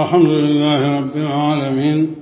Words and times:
الحمد 0.00 0.28
لله 0.28 0.98
رب 0.98 1.16
العالمين 1.16 2.16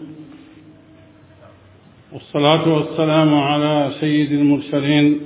والصلاة 2.13 2.65
والسلام 2.77 3.35
على 3.35 3.91
سيد 4.01 4.33
المرسلين 4.33 5.21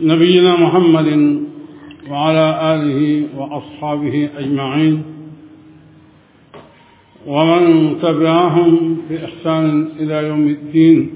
نبينا 0.00 0.56
محمد 0.56 1.10
وعلى 2.10 2.46
آله 2.74 3.00
وأصحابه 3.38 4.28
أجمعين 4.38 5.02
ومن 7.26 7.94
تبعهم 8.02 8.96
بإحسان 9.10 9.88
إلى 10.00 10.16
يوم 10.28 10.46
الدين 10.48 11.10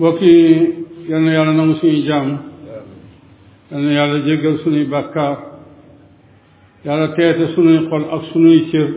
وكي 0.00 0.72
ينيال 1.08 1.56
نوسي 1.56 1.92
جام 2.06 2.38
ينيال 3.72 4.24
جيغل 4.24 4.58
سني 4.64 4.84
بكار 4.84 5.55
yàlla 6.86 7.06
teete 7.16 7.46
sunuy 7.54 7.78
xol 7.90 8.04
ak 8.16 8.22
sunuy 8.32 8.58
cër 8.70 8.88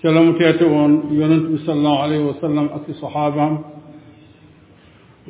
ca 0.00 0.08
la 0.14 0.20
mu 0.24 0.32
teete 0.38 0.64
woon 0.74 0.92
yonent 1.20 1.44
bi 1.50 1.58
salallahu 1.66 2.02
alayhi 2.06 2.24
wa 2.30 2.34
sallam 2.42 2.66
ak 2.76 2.80
ci 2.86 2.92
saxaabaam 3.00 3.54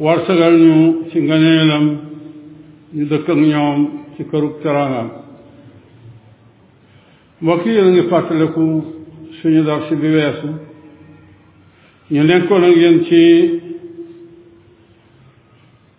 warsagal 0.05 0.55
ñu 0.67 0.77
ci 1.11 1.19
nganeelam 1.27 1.87
ñu 2.97 3.05
dëkk 3.11 3.27
ak 3.35 3.41
ñoom 3.53 3.81
ci 4.15 4.23
kërug 4.31 4.55
teraangaam 4.63 5.09
mbokk 7.43 7.63
yi 7.67 7.73
la 7.79 7.91
ngi 7.93 8.03
fàttaliku 8.11 8.65
suñu 9.41 9.63
dar 9.69 9.81
si 9.89 9.95
bi 10.01 10.09
weesu 10.17 10.49
ñu 12.13 12.23
nekkoon 12.29 12.63
ak 12.69 12.75
yéen 12.81 12.99
ci 13.07 13.21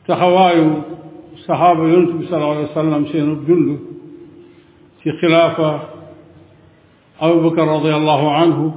taxawaayu 0.08 0.68
saxaaba 1.46 1.82
yonent 1.92 2.12
bi 2.20 2.26
salallahu 2.28 2.56
alayhi 2.56 2.68
wa 2.72 2.80
sallam 2.82 3.04
seenu 3.12 3.34
dund 3.48 3.70
خلافة 5.12 5.82
أبو 7.22 7.50
بكر 7.50 7.68
رضي 7.68 7.96
الله 7.96 8.32
عنه 8.34 8.74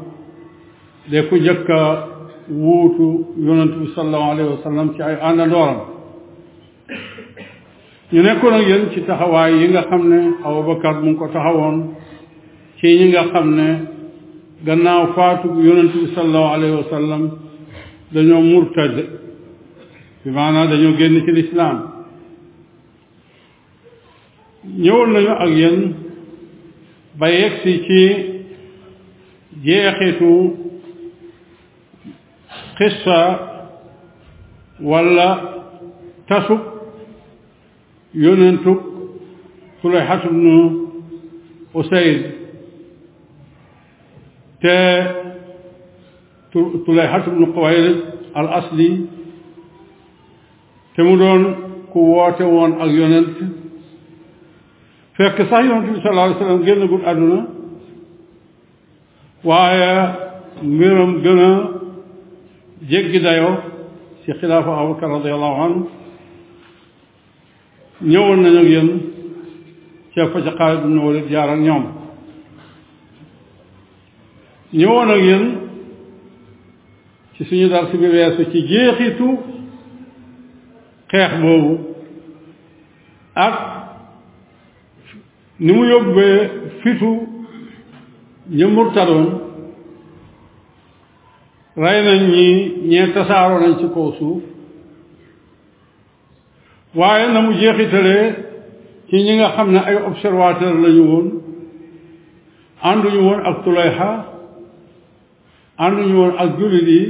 de 1.11 1.21
ku 1.29 1.37
jëkka 1.37 2.07
wuutu 2.49 3.35
yonent 3.47 3.75
bi 3.83 3.87
sallallahu 3.95 4.31
alayhi 4.33 4.51
wa 4.55 4.61
sallam 4.65 4.87
ci 4.95 5.03
ay 5.03 5.17
àndandooram 5.29 5.77
ñu 8.13 8.21
nekkoon 8.23 8.55
ak 8.55 8.65
yéen 8.71 8.91
ci 8.93 9.01
taxawaay 9.03 9.53
yi 9.61 9.67
nga 9.69 9.83
xam 9.89 10.03
ne 10.13 10.21
abubakar 10.47 10.95
mu 11.03 11.09
ngi 11.11 11.19
ko 11.19 11.27
taxawoon 11.27 11.77
ci 12.79 12.87
ñi 12.99 13.07
nga 13.11 13.23
xam 13.33 13.47
ne 13.59 13.69
gannaaw 14.67 15.13
faatu 15.17 15.49
yonent 15.67 15.93
bi 16.03 16.07
sallallahu 16.15 16.55
alayhi 16.55 16.77
wa 16.83 16.87
sallam 16.95 17.23
dañoo 18.15 18.43
murtad 18.53 18.95
bi 20.23 20.29
maanaam 20.37 20.69
dañoo 20.71 20.95
génn 20.99 21.17
ci 21.25 21.31
lislaam 21.39 21.77
ñëwoon 24.83 25.09
nañu 25.15 25.33
ak 25.45 25.51
yéen 25.61 25.79
ba 27.19 27.27
yegsi 27.29 27.85
ci 27.87 28.03
jeexitu 29.65 30.55
xissa 32.77 33.19
walla 34.81 35.29
tasub 36.29 36.61
yonentug 38.15 38.79
Suleyxat 39.83 40.25
ibnu 40.25 40.55
Usayd 41.75 42.21
te 44.63 44.77
Suleyxat 46.53 47.27
ibnu 47.31 47.47
Xuwaylid 47.55 47.99
al 48.35 48.49
asli 48.59 48.91
te 50.97 51.01
mu 51.03 51.17
doon 51.19 51.43
ku 51.93 51.99
woote 52.17 52.45
woon 52.47 52.73
ak 52.83 52.89
yonent 52.99 53.37
fekk 55.17 55.39
sax 55.51 55.65
yonent 55.69 55.87
bi 55.95 56.01
sallallahu 56.01 56.25
alayhi 56.27 56.39
wa 56.39 56.45
sallam 56.45 56.63
génnagul 56.69 57.03
àdduna 57.13 57.39
waaye 59.49 59.95
mbiram 60.73 61.13
gën 61.25 61.39
a 61.51 61.53
jéggi 62.91 63.19
dayoo 63.27 63.57
ci 64.25 64.33
xilaafa 64.41 64.71
abubakar 64.81 65.09
radiallahu 65.19 65.57
anhu 65.67 65.81
ñëwoon 68.11 68.39
nañu 68.43 68.59
ak 68.61 68.69
yéen 68.75 68.89
ca 70.15 70.27
fa 70.33 70.39
ca 70.45 70.51
Xaalid 70.59 70.81
ibn 70.85 70.99
Walid 70.99 71.27
jaar 71.31 71.49
ak 71.55 71.61
ñoom 71.67 71.85
ñëwoon 74.73 75.09
ak 75.15 75.21
yéen 75.29 75.47
ci 77.37 77.45
suñu 77.45 77.69
dar 77.69 77.89
si 77.91 77.97
bi 78.01 78.09
weesu 78.09 78.51
ci 78.51 78.59
jeexitu 78.67 79.29
xeex 81.11 81.31
boobu 81.43 81.73
ak 83.35 83.72
ni 85.63 85.73
mu 85.73 85.85
yóbbee 85.87 86.39
fitu 86.83 87.13
ña 88.59 88.67
murtadoon 88.77 89.27
rey 91.83 91.99
nañ 92.07 92.21
ñi 92.35 92.47
ñee 92.91 93.07
tasaaroo 93.15 93.59
nañ 93.63 93.75
ci 93.81 93.87
kaw 93.95 94.09
waaye 96.99 97.27
na 97.33 97.39
mu 97.45 97.53
jeexitalee 97.61 98.25
ci 99.09 99.17
ñi 99.27 99.35
nga 99.39 99.49
xam 99.57 99.69
ne 99.75 99.79
ay 99.89 99.97
observateur 100.11 100.75
lañu 100.83 101.05
woon 101.11 101.27
ànduñu 102.89 103.21
woon 103.27 103.41
ak 103.49 103.57
tulayxa 103.65 104.11
ànduñu 105.85 106.15
woon 106.21 106.35
ak 106.43 106.49
jullit 106.59 106.87
yi 106.93 107.03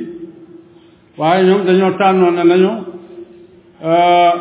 waaye 1.19 1.41
ñoom 1.47 1.63
dañoo 1.67 1.93
tànnoon 2.01 2.35
ne 2.39 2.45
nañu 2.51 2.73
euh, 3.91 4.33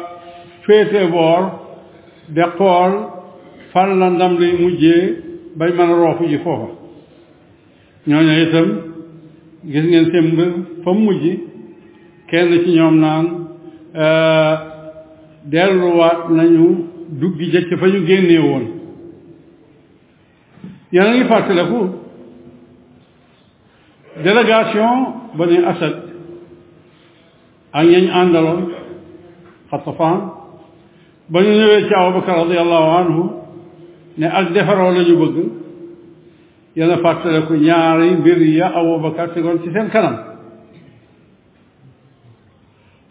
féete 0.65 1.01
boor 1.13 1.41
de 2.35 2.43
xool 2.57 2.93
fan 3.73 3.99
la 3.99 4.09
ndam 4.09 4.33
li 4.39 4.47
mujjee 4.61 5.15
bay 5.55 5.71
mën 5.71 5.89
a 5.91 5.95
roofu 6.01 6.25
ji 6.29 6.37
foofa 6.43 6.67
ñooñu 8.07 8.33
itam 8.45 8.67
gis 9.71 9.83
ngeen 9.85 10.05
seen 10.11 10.25
mbir 10.33 10.49
fa 10.83 10.91
mujj 10.93 11.23
kenn 12.29 12.51
ci 12.63 12.71
ñoom 12.77 12.95
naan 13.03 13.25
euh, 14.03 14.53
delluwaat 15.51 16.19
nañu 16.37 16.65
duggi 17.19 17.45
jëkk 17.53 17.71
fa 17.79 17.87
ñu 17.87 18.05
génnee 18.07 18.39
woon 18.47 18.63
yéen 20.91 21.07
a 21.07 21.13
ngi 21.13 21.25
fàttaliku 21.31 21.79
délégation 24.23 24.93
Bani 25.37 25.57
Asad 25.71 25.95
ak 27.71 27.85
ñañ 27.91 28.05
àndaloon 28.19 28.61
Xatafaan 29.71 30.19
ba 31.31 31.39
ñu 31.41 31.51
ñëwee 31.57 31.85
ci 31.87 31.93
Abubakar 31.95 32.35
radiallahu 32.43 32.91
anhu 33.01 33.40
ne 34.17 34.27
ak 34.29 34.53
defaroo 34.55 34.91
lañu 34.91 35.15
bëgg 35.19 35.37
yéen 36.75 36.91
a 36.91 36.97
fàttaliku 36.97 37.53
ñaari 37.55 38.11
mbir 38.15 38.37
ya 38.41 38.67
Abubakar 38.75 39.29
tegoon 39.33 39.61
ci 39.63 39.71
seen 39.71 39.89
kanam 39.89 40.17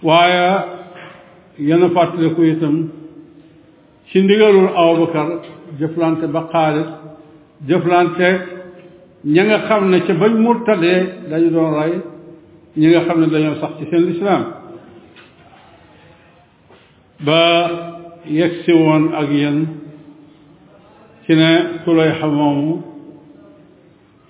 waaye 0.02 0.56
yenn 1.58 1.82
a 1.82 1.88
fàttaliku 1.90 2.42
itam 2.42 2.90
ci 4.10 4.20
ndigalul 4.22 4.68
Abubakar 4.76 5.28
jëflante 5.78 6.26
ba 6.26 6.48
Xaalid 6.52 6.88
jëflante 7.68 8.28
ña 9.24 9.42
nga 9.44 9.58
xam 9.66 9.88
ne 9.90 10.00
ca 10.04 10.14
bañ 10.14 10.32
murtadee 10.32 11.28
dañu 11.30 11.50
doon 11.50 11.74
rey 11.82 11.92
ñi 12.76 12.86
nga 12.88 13.04
xam 13.06 13.20
ne 13.20 13.26
dañoo 13.26 13.56
sax 13.60 13.70
ci 13.78 13.84
seen 13.90 14.06
lislaam 14.06 14.44
ba 17.20 17.40
yegsi 18.26 18.72
woon 18.72 19.12
ak 19.14 19.30
yenn 19.30 19.79
ci 21.30 21.36
ne 21.36 21.78
Sulayxa 21.84 22.26
moomu 22.26 22.82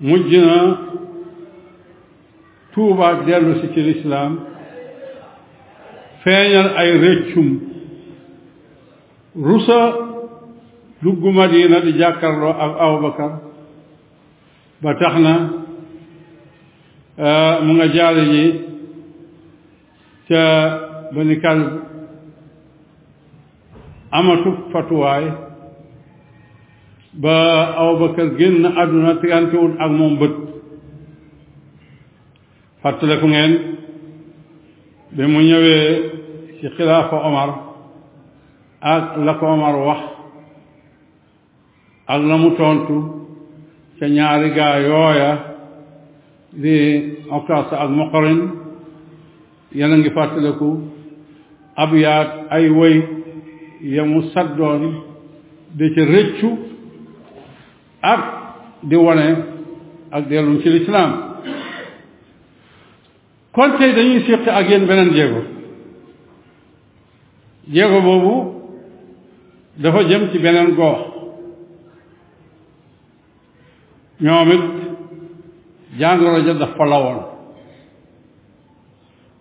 mujj 0.01 0.37
na 0.45 0.57
tuubaak 2.75 3.25
dellu 3.25 3.55
si 3.61 3.67
ci 3.73 3.81
lislaam 3.89 4.33
feeñal 6.23 6.69
ay 6.81 6.91
rëccum 7.03 7.49
rusa 9.49 9.81
dugg 11.03 11.23
Madina 11.37 11.81
di 11.81 11.93
jàkkarloo 11.99 12.53
ak 12.65 12.73
Abubakar 12.85 13.33
ba 14.83 14.91
na 15.25 15.35
euh, 17.25 17.65
mu 17.65 17.71
nga 17.79 17.87
jaale 17.97 18.23
ji 18.33 18.45
ca 20.29 20.41
Bani 21.15 21.41
Kalb 21.41 21.69
amatu 24.13 24.51
fatuwaay 24.73 25.49
ba 27.13 27.75
Abubakar 27.75 28.39
génn 28.39 28.63
àdduna 28.67 29.19
tegantewul 29.21 29.75
ak 29.83 29.91
moom 29.91 30.15
bët 30.19 30.33
fàttaliku 32.83 33.27
ngeen 33.27 33.53
bi 35.11 35.27
mu 35.27 35.41
ñëwee 35.43 35.85
ci 36.61 36.67
xilaafa 36.79 37.17
Omar 37.27 37.51
ak 38.81 39.17
la 39.27 39.35
ko 39.35 39.45
Omar 39.47 39.75
wax 39.87 40.01
ak 42.07 42.21
la 42.23 42.37
mu 42.39 42.51
tontu 42.55 42.99
ca 43.99 44.07
ñaari 44.07 44.51
gaa 44.55 44.79
yooya 44.79 45.31
di 46.55 46.77
Okaasa 47.31 47.75
ak 47.77 47.91
Muqarin 47.91 48.41
yéen 49.75 49.93
a 49.93 49.97
ngi 49.99 50.11
fàttaliku 50.15 50.79
ab 51.75 51.91
yaat 51.95 52.47
ay 52.55 52.71
woy 52.71 53.03
ya 53.83 54.05
mu 54.07 54.23
saddoon 54.33 54.83
di 55.77 55.87
ca 55.95 56.05
rëccu 56.07 56.70
ak 58.01 58.21
di 58.81 58.97
wane 58.97 59.29
ak 60.09 60.25
delluñ 60.29 60.65
ci 60.65 60.69
lislaam 60.73 61.13
kon 63.53 63.77
dañuy 63.79 64.25
séq 64.27 64.45
ak 64.49 64.67
yéen 64.69 64.87
beneen 64.89 65.11
jéego 65.15 65.41
jéego 67.69 67.99
boobu 68.01 68.37
dafa 69.77 70.01
jëm 70.09 70.31
ci 70.33 70.39
beneen 70.39 70.75
gox 70.75 71.01
ñoom 74.21 74.51
it 74.55 74.65
jàngoro 75.99 76.41
daf 76.59 76.73
fa 76.77 76.85
lawoon 76.85 77.19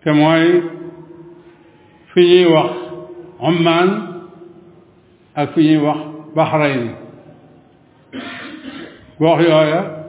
te 0.02 0.10
mooy 0.12 0.46
fi 2.12 2.20
ñuy 2.20 2.46
wax 2.52 2.70
Oman 3.40 3.88
ak 5.34 5.52
fi 5.54 5.60
ñuy 5.64 5.78
wax 5.80 6.00
Bahrain 6.34 6.99
واخ 9.20 9.40
يايا 9.40 10.06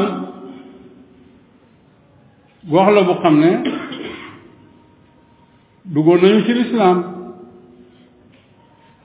واخ 2.76 2.88
لا 2.96 3.02
بو 3.10 3.14
خمنه 3.24 3.52
دغه 5.96 6.14
نوي 6.24 6.42
الاسلام 6.56 6.98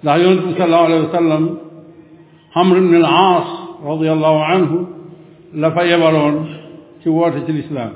لا 0.06 0.14
يونس 0.22 0.44
صلى 0.44 0.52
الله 0.64 0.82
عليه 0.88 1.00
وسلم 1.08 1.42
حمر 2.54 2.76
بن 2.86 2.94
العاص 3.02 3.50
رضي 3.92 4.08
الله 4.12 4.34
عنه 4.50 4.72
لا 5.62 5.68
فيبرون 5.76 6.36
في 7.04 7.08
الاسلام 7.54 7.92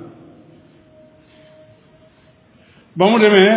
بامو 2.96 3.18
ديمه 3.26 3.48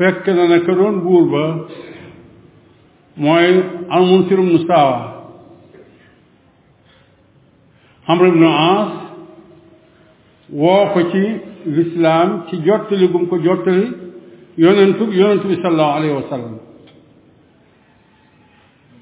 fekk 0.00 0.28
na 0.36 0.44
ne 0.50 0.56
ka 0.66 0.72
doon 0.76 0.98
buur 1.06 1.24
ba 1.32 1.44
mooy 3.24 3.48
almunsirum 3.96 4.46
nu 4.52 4.58
saawa 4.62 4.98
Amr 8.10 8.24
ibnu 8.28 8.46
Aas 8.62 8.94
woo 10.60 10.80
ko 10.94 11.00
ci 11.12 11.22
lislaam 11.76 12.30
ci 12.48 12.62
jottali 12.66 13.06
gum 13.12 13.28
ko 13.30 13.36
jottali 13.46 13.84
yonentu 14.64 15.04
yonentu 15.20 15.46
bi 15.50 15.56
sallallahu 15.62 16.44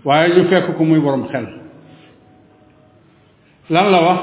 waaye 0.07 0.35
ñu 0.37 0.43
fekk 0.51 0.77
ko 0.77 0.83
muy 0.91 1.01
borom 1.05 1.25
xel 1.31 1.47
lan 3.75 3.87
la 3.95 4.01
wax 4.09 4.21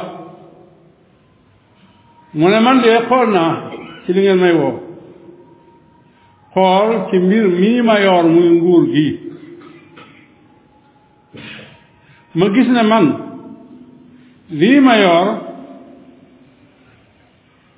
mu 2.38 2.46
ne 2.54 2.60
man 2.66 2.78
de 2.84 2.90
xool 3.10 3.28
naa 3.38 3.54
ci 4.06 4.10
li 4.16 4.22
ngeen 4.24 4.40
may 4.44 4.54
woo 4.60 4.85
xool 6.56 6.92
ci 7.12 7.18
mbir 7.28 7.46
mii 7.60 7.82
ma 7.90 7.96
yor 8.06 8.24
muy 8.34 8.50
nguur 8.60 8.84
gi 8.94 9.08
ma 12.40 12.46
gis 12.56 12.68
ne 12.76 12.84
man 12.92 13.06
lii 14.60 14.80
ma 14.88 14.94
yor 15.04 15.28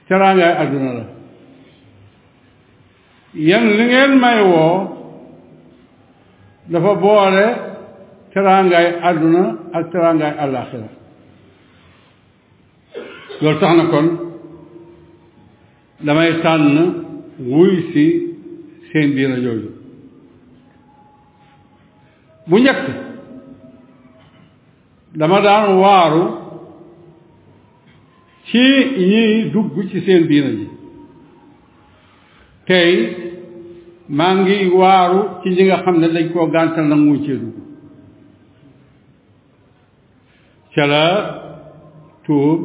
teraangaay 0.07 0.53
àdduna 0.62 0.91
la 0.97 1.06
yan 3.50 3.63
li 3.77 3.83
ngeen 3.91 4.12
may 4.24 4.39
woo 4.51 4.74
dafa 6.71 6.91
boole 7.03 7.45
teraangaay 8.33 8.88
àdduna 9.09 9.41
ak 9.77 9.85
teraangaay 9.91 10.33
àllaaxira 10.44 10.89
loolu 13.41 13.59
tax 13.59 13.73
na 13.77 13.85
kon 13.91 14.07
damay 16.07 16.30
tànn 16.44 16.75
wuy 17.51 17.73
si 17.91 18.07
seen 18.93 19.09
diina 19.17 19.35
jooju 19.43 19.69
bu 22.49 22.57
njëkk 22.63 22.81
dama 25.19 25.39
daan 25.45 25.75
waaru 25.83 26.23
ci 28.47 28.63
ñiy 29.09 29.51
dugg 29.53 29.75
ci 29.89 29.97
seen 30.05 30.27
diina 30.31 30.49
ji 30.59 30.67
tey 32.67 32.93
maa 34.17 34.33
ngi 34.39 34.57
waaru 34.79 35.19
ci 35.41 35.49
ñi 35.49 35.63
nga 35.65 35.81
xam 35.83 35.95
ne 35.99 36.07
dañ 36.15 36.25
koo 36.33 36.47
gàntal 36.53 36.85
nanguñ 36.89 37.19
cee 37.25 37.37
dugg 37.43 37.57
ca 40.73 40.83
la 40.91 41.05
tuub 42.25 42.59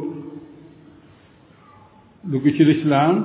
dugg 2.31 2.45
ci 2.55 2.63
lislaam 2.69 3.15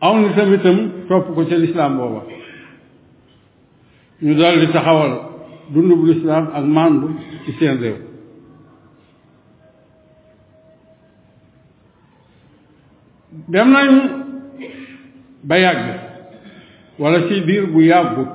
aw 0.00 0.14
nitam 0.14 0.52
itam 0.54 0.76
topp 1.08 1.34
ko 1.34 1.42
ca 1.48 1.56
lislaam 1.56 1.96
booba 1.98 2.20
ñu 4.20 4.34
dal 4.34 4.60
di 4.60 4.66
taxawal 4.72 5.12
dundub 5.72 6.04
lislaam 6.04 6.48
ak 6.52 6.64
màndu 6.64 7.08
ci 7.44 7.52
seen 7.58 7.78
réew 7.80 7.96
dem 13.48 13.72
nañ 13.72 13.88
ba 15.42 15.56
yàgg 15.58 15.88
walla 16.98 17.18
ci 17.28 17.34
diir 17.48 17.66
bu 17.72 17.80
yàggut 17.80 18.28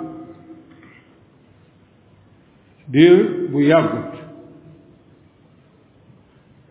diir 2.93 3.17
bu 3.51 3.59
yàggut 3.61 4.10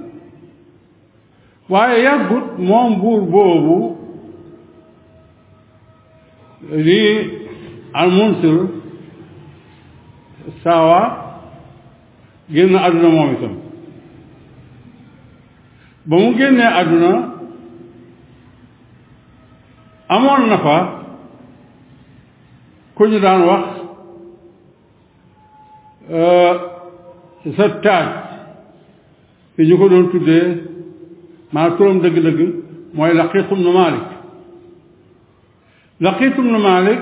waaye 1.72 2.04
yàggut 2.04 2.48
moom 2.70 2.92
buur 3.02 3.22
boobu 3.34 3.78
di 6.86 7.04
almunsir 8.02 8.58
saawa 10.64 11.00
génn 12.56 12.76
àdduna 12.88 13.10
moom 13.18 13.30
itam 13.36 13.54
ba 16.10 16.16
mu 16.22 16.30
génnee 16.40 16.72
àdduna 16.82 17.12
amoon 20.16 20.46
na 20.50 20.58
fa 20.66 20.78
ku 22.96 23.06
ñu 23.08 23.20
daan 23.20 23.42
wax 23.48 23.64
sa 27.58 27.66
taaj 27.84 28.08
bi 29.58 29.64
ñu 29.68 29.78
ko 29.78 29.88
doon 29.90 30.10
tuddee 30.12 30.48
maanaam 31.52 31.78
turam 31.78 32.00
dëgg-dëgg 32.02 32.40
mooy 32.94 33.14
Laqiit 33.14 33.46
ibn 33.52 33.66
Maalik 33.78 34.10
Laqiit 36.02 36.38
ibn 36.38 36.54
Maalik 36.66 37.00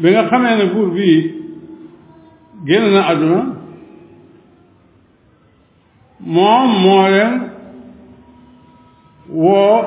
bi 0.00 0.08
nga 0.10 0.22
xamee 0.30 0.56
ne 0.56 0.64
buur 0.72 0.88
bii 0.96 1.18
génn 2.66 2.92
na 2.92 3.02
àdduna 3.10 3.40
moom 6.20 6.68
moo 6.82 7.06
leen 7.14 7.32
woo 9.28 9.82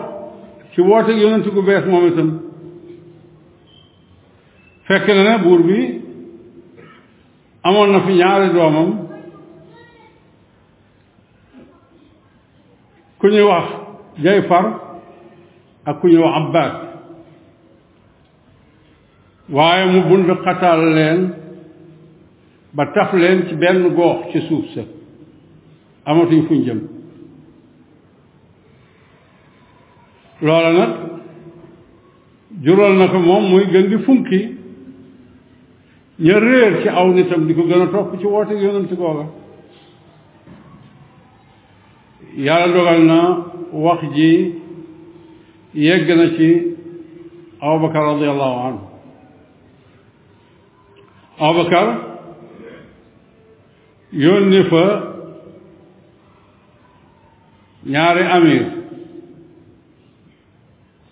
ci 0.73 0.81
woote 0.81 1.11
yonent 1.21 1.47
gu 1.53 1.61
bees 1.63 1.85
moom 1.87 2.07
itam 2.07 2.29
fekk 4.87 5.07
na 5.11 5.23
ne 5.23 5.33
buur 5.43 5.61
bi 5.67 5.79
amoon 7.67 7.89
na 7.91 7.99
fi 8.05 8.13
ñaari 8.15 8.49
doomam 8.55 8.89
ku 13.19 13.27
ñuy 13.27 13.45
wax 13.51 13.67
Jayfar 14.23 14.65
ak 15.85 15.99
ku 15.99 16.07
ñuy 16.07 16.23
wax 16.23 16.33
Abbaad 16.39 16.73
waaye 19.55 19.85
mu 19.91 20.01
bund 20.09 20.29
xataal 20.45 20.81
leen 20.97 21.19
ba 22.73 22.83
taf 22.93 23.11
leen 23.13 23.47
ci 23.47 23.55
benn 23.55 23.93
goox 23.95 24.31
ci 24.31 24.39
suuf 24.47 24.65
sa 24.73 24.81
amatuñ 26.11 26.47
fuñ 26.47 26.61
jëm 26.65 26.79
loola 30.41 30.71
nag 30.77 30.93
jural 32.63 32.93
na 32.97 33.07
ko 33.11 33.19
moom 33.19 33.43
muy 33.51 33.65
gën 33.71 33.89
di 33.91 33.97
funki 34.07 34.55
ña 36.19 36.39
réer 36.39 36.81
ci 36.81 36.89
aw 36.89 37.07
nitam 37.13 37.45
di 37.47 37.53
ko 37.53 37.61
gën 37.69 37.81
a 37.97 38.17
ci 38.17 38.25
woote 38.25 38.53
yonent 38.57 38.89
googa 38.99 39.25
yàlla 42.45 42.73
dogal 42.73 43.01
na 43.05 43.19
wax 43.83 44.01
ji 44.15 44.31
yegg 45.73 46.09
na 46.17 46.27
ci 46.35 46.49
Abubakar 47.61 48.03
radiallahu 48.13 48.57
anhu 48.67 48.79
Abubakar 51.45 51.87
yónni 54.23 54.61
fa 54.69 54.85
ñaari 57.93 58.23
amir 58.37 58.65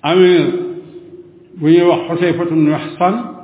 amir 0.02 0.46
bu 1.58 1.66
ñuy 1.70 1.86
wax 1.92 2.02
Xuseyfatu 2.10 2.54
bnu 2.56 2.74
Xasan 2.86 3.35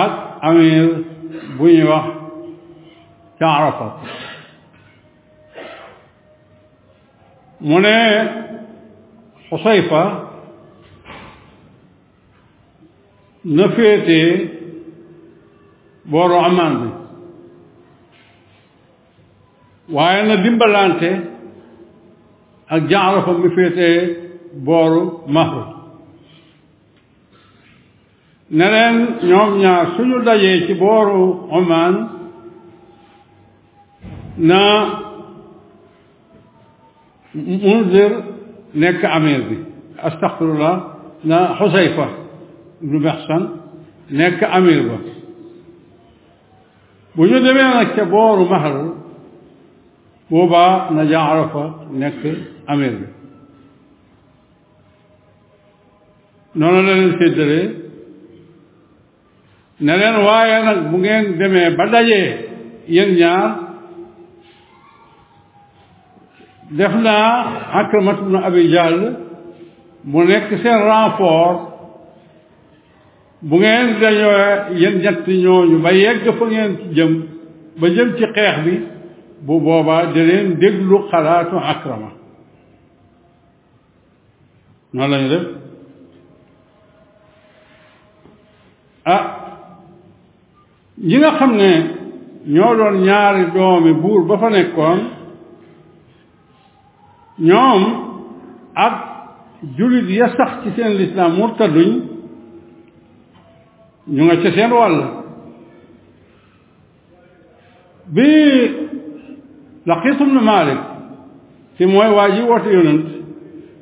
ak 0.00 0.12
amir 0.48 0.86
bu 1.58 1.66
wax 1.88 2.06
ca 3.38 3.46
Arafat 3.48 3.92
mu 7.60 7.80
ne 7.82 7.98
Xusayfa 9.50 10.02
na 13.44 13.64
féetee 13.68 14.30
booru 16.12 16.34
amaan 16.46 16.74
bi 16.80 16.88
waaye 19.94 20.22
na 20.28 20.36
dimbalante 20.44 21.10
ak 22.74 22.80
jaarafa 22.90 23.32
mi 23.42 23.48
féetee 23.56 23.96
booru 24.66 25.00
Maxraj 25.26 25.70
نلن 28.52 29.06
نعم 29.22 29.62
نعم 29.62 29.86
سنو 29.96 30.18
دايه 30.24 30.68
تبورو 30.74 31.24
عمان 31.52 31.96
نا 34.50 34.64
منذر 37.68 38.12
نك 38.82 39.04
أمير 39.04 39.42
أستغفر 39.98 40.44
الله 40.52 40.74
نا 41.30 41.38
حسيفة 41.58 42.06
بن 42.82 42.98
بحسن 43.06 43.42
نك 44.10 44.44
أمير 44.44 44.82
بك 44.88 45.06
بوجود 47.16 47.40
من 47.42 47.56
الكبار 47.84 48.38
مهر 48.52 48.92
وبا 50.30 50.66
نجعرف 50.96 51.52
نك 52.00 52.20
أمير 52.70 52.92
بك 53.00 53.08
نونا 56.56 56.80
لن 56.90 57.18
تدري 57.20 57.81
ne 59.82 59.94
leen 60.00 60.16
waaye 60.26 60.58
nag 60.66 60.78
bu 60.90 60.96
ngeen 61.02 61.24
demee 61.38 61.70
ba 61.78 61.84
dajee 61.92 62.30
yéen 62.94 63.10
ñaar 63.20 63.46
def 66.78 66.94
naa 67.06 67.32
Akramat 67.80 68.18
ibn 68.22 68.34
Abi 68.48 68.62
Jahl 68.74 69.00
mu 70.10 70.20
nekk 70.30 70.48
seen 70.62 70.78
renfort 70.88 71.60
bu 73.48 73.56
ngeen 73.62 73.86
dajoo 74.00 74.38
yéen 74.80 74.94
ñett 75.02 75.26
ñooñu 75.42 75.76
ba 75.84 75.90
yegg 76.02 76.24
fa 76.38 76.44
ngeen 76.52 76.72
jëm 76.96 77.12
ba 77.80 77.86
jëm 77.96 78.08
ci 78.16 78.24
xeex 78.34 78.56
bi 78.64 78.74
bu 79.46 79.54
boobaa 79.64 80.04
dineen 80.14 80.46
déglu 80.60 80.96
xalaatu 81.10 81.56
Akrama 81.72 82.10
noonu 84.92 85.10
lañu 85.12 85.28
def 85.32 85.44
ah 89.14 89.24
yi 90.98 91.18
nga 91.18 91.36
xam 91.38 91.50
ne 91.56 91.84
ñoo 92.46 92.76
doon 92.76 92.96
ñaari 93.06 93.44
doomi 93.54 93.92
buur 93.94 94.22
ba 94.28 94.38
fa 94.38 94.50
nekkoon 94.50 94.98
ñoom 97.38 97.82
ak 98.74 98.94
jullit 99.76 100.08
ya 100.10 100.26
sax 100.36 100.50
ci 100.62 100.70
seen 100.76 100.96
lislaam 100.96 101.32
murtaduñ 101.36 101.88
ñu 104.14 104.22
nga 104.24 104.36
ca 104.42 104.50
seen 104.52 104.72
wàll 104.72 104.96
bi 108.14 108.26
Laqiit 109.86 110.20
ibn 110.20 110.38
Maalik 110.44 110.78
ci 111.76 111.86
mooy 111.86 112.10
waa 112.16 112.28
ji 112.34 112.42
woote 112.42 112.70
yonent 112.70 113.06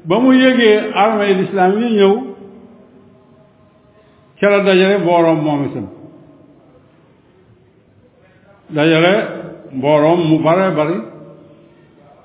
ba 0.08 0.14
mu 0.22 0.32
yégee 0.36 0.74
armée 0.94 1.34
lislaam 1.40 1.72
yi 1.80 1.88
ñëw 1.96 2.14
ca 4.38 4.46
la 4.50 4.58
dajale 4.64 4.96
booroom 5.04 5.40
moom 5.44 5.62
itam 5.68 5.86
dajale 8.70 9.12
mbooloom 9.74 10.20
mu 10.28 10.38
bare 10.42 10.74
bari 10.76 10.98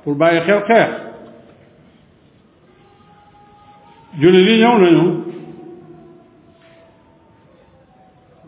pour 0.04 0.16
bàyyi 0.16 0.42
xel 0.48 0.60
xeex 0.70 0.90
julli 4.22 4.42
li 4.46 4.56
ñëw 4.62 4.75
nañu 4.82 5.08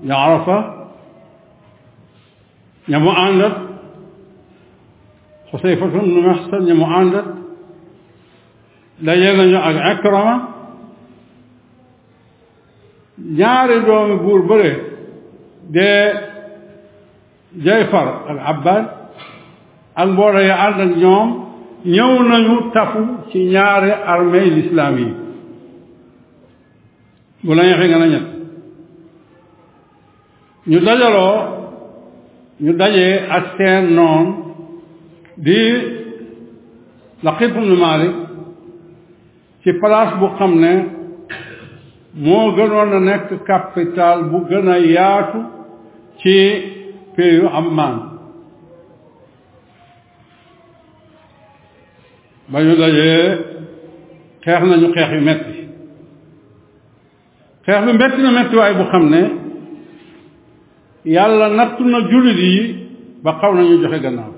ña 0.08 0.16
Arafa 0.26 0.58
ña 2.88 3.00
mu 3.00 3.10
àndat 3.12 3.54
Xusayfatu 5.52 5.98
bnu 6.00 6.22
Maxsan 6.28 6.62
ña 6.70 6.74
mu 6.76 6.86
àndat 6.86 7.26
daje 9.06 9.30
nañu 9.38 9.58
ak 9.58 9.76
Ikrama 9.94 10.36
ñaari 13.38 13.78
doomi 13.86 14.16
buur 14.22 14.42
bëre 14.50 14.72
dee 15.74 16.27
Jayfar 17.64 18.08
ak 18.30 18.38
Abbad 18.54 18.86
ak 19.98 20.08
mbooloo 20.14 20.46
ya 20.50 20.56
ànd 20.70 20.80
ak 20.82 20.92
ñoom 21.02 21.30
ñëw 21.96 22.12
nañu 22.30 22.56
tafu 22.74 23.02
ci 23.30 23.40
ñaari 23.54 23.92
armée 24.14 24.46
lislaam 24.56 24.96
yi 25.00 25.08
bu 27.46 27.52
la 27.56 27.64
ñexee 27.68 27.88
nga 27.90 28.00
a 28.04 28.08
ñett 28.14 28.28
ñu 30.70 30.78
dajaloo 30.86 31.36
ñu 32.64 32.72
dajee 32.80 33.16
ak 33.36 33.44
seen 33.58 33.84
noon 33.98 34.26
di 35.46 35.60
Laqit 37.26 37.50
ibn 37.52 37.70
Malik 37.82 38.16
ci 39.64 39.70
place 39.82 40.14
bu 40.20 40.28
xam 40.38 40.54
ne 40.62 40.72
moo 42.24 42.52
gënoon 42.56 42.92
a 42.94 43.00
nekk 43.00 43.30
capitale 43.50 44.24
bu 44.32 44.40
gën 44.50 44.68
a 44.70 44.78
yaatu 44.78 45.40
ci 46.22 46.36
പേര് 47.18 47.46
amman 47.60 47.94
ba 52.52 52.60
ñu 52.66 52.74
dajee 52.82 53.26
xeex 54.46 54.62
nañu 54.72 54.88
xeex 54.96 55.10
yu 55.16 55.22
metti 55.30 55.58
xeex 57.66 57.80
bi 57.86 57.92
metti 58.02 58.20
na 58.24 58.32
mettiwaay 58.38 58.74
bu 58.80 58.84
xam 58.92 59.04
ne 59.14 59.22
yàlla 61.16 61.46
nattu 61.60 61.84
na 61.92 62.00
jullit 62.12 62.40
yi 62.48 62.56
ba 63.24 63.32
xaw 63.40 63.52
nañu 63.58 63.76
joxe 63.82 64.00
gannaaw 64.06 64.32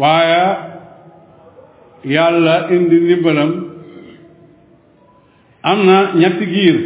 waaye 0.00 0.44
yàlla 2.16 2.54
indi 2.74 2.96
ndimbalam 3.04 3.50
am 5.70 5.78
ñetti 6.20 6.44
giir 6.54 6.76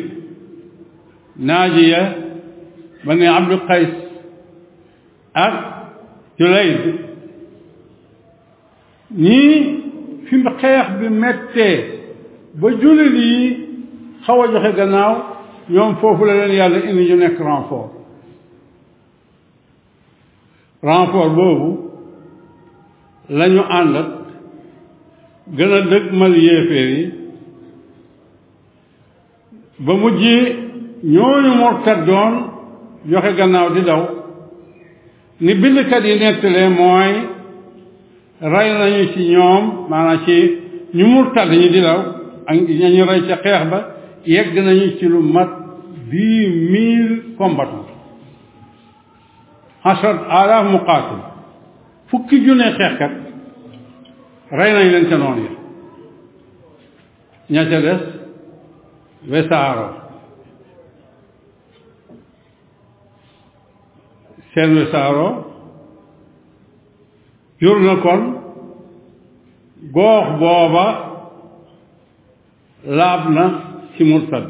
naajiya 1.48 2.02
ba 3.04 3.14
ne 3.14 3.28
Abdul 3.28 3.62
Qays 3.66 3.88
ak 5.32 5.54
Julayd 6.38 6.84
ñii 9.16 9.56
fi 10.28 10.36
xeex 10.60 10.86
bi 11.00 11.08
mettee 11.08 11.78
ba 12.54 12.68
jullit 12.80 13.14
yi 13.16 13.40
xaw 14.24 14.40
a 14.42 14.46
joxe 14.52 14.72
gannaaw 14.76 15.14
ñoom 15.68 15.96
foofu 16.00 16.24
la 16.24 16.34
leen 16.34 16.52
yàlla 16.58 16.78
indi 16.88 17.08
ñu 17.08 17.16
nekk 17.16 17.38
renfort 17.38 17.90
renfort 20.82 21.30
boobu 21.36 21.68
la 23.28 23.44
ànd 23.80 23.96
ak 24.00 24.10
gën 25.56 25.72
a 25.78 25.80
dëgmal 25.90 26.34
yéeféer 26.46 26.88
yi 26.98 27.04
ba 29.84 29.92
mujjee 29.94 30.42
ñooñu 31.12 31.50
morkat 31.60 32.04
doon 32.06 32.49
joxe 33.06 33.32
gannaaw 33.36 33.72
di 33.72 33.82
daw 33.84 34.00
ni 35.40 35.52
bindkat 35.56 36.04
yi 36.04 36.16
nettalee 36.20 36.68
mooy 36.68 37.12
rey 38.52 38.68
nañu 38.78 39.04
ci 39.12 39.20
ñoom 39.32 39.64
maanaam 39.90 40.20
ci 40.24 40.36
ñu 40.96 41.04
murtad 41.12 41.48
ñi 41.48 41.68
di 41.74 41.80
daw 41.80 41.98
ak 42.46 42.56
ñu 42.96 43.04
rey 43.08 43.20
ca 43.28 43.36
xeex 43.44 43.62
ba 43.72 43.78
yegg 44.26 44.54
nañu 44.56 44.86
ci 44.98 45.06
lu 45.08 45.20
mat 45.34 45.50
dix 46.10 46.44
mille 46.72 47.36
combattants 47.38 47.88
asad 49.90 50.16
alaaf 50.28 50.64
muqaatil 50.74 51.22
fukki 52.10 52.36
junne 52.44 52.68
xeexkat 52.78 53.12
rey 54.58 54.70
nañ 54.76 54.86
leen 54.92 55.06
ca 55.10 55.16
noonu 55.16 55.42
ya 55.46 55.54
ña 57.48 57.62
ca 57.70 57.78
des 57.84 58.00
wesaaroo 59.30 59.99
Sérwé 64.54 64.86
Saaro 64.90 65.46
jur 67.60 67.78
na 67.80 67.96
kon 67.96 68.20
goox 69.92 70.26
booba 70.38 70.86
laab 72.84 73.30
na 73.30 73.44
ci 73.96 74.04
murtad 74.04 74.48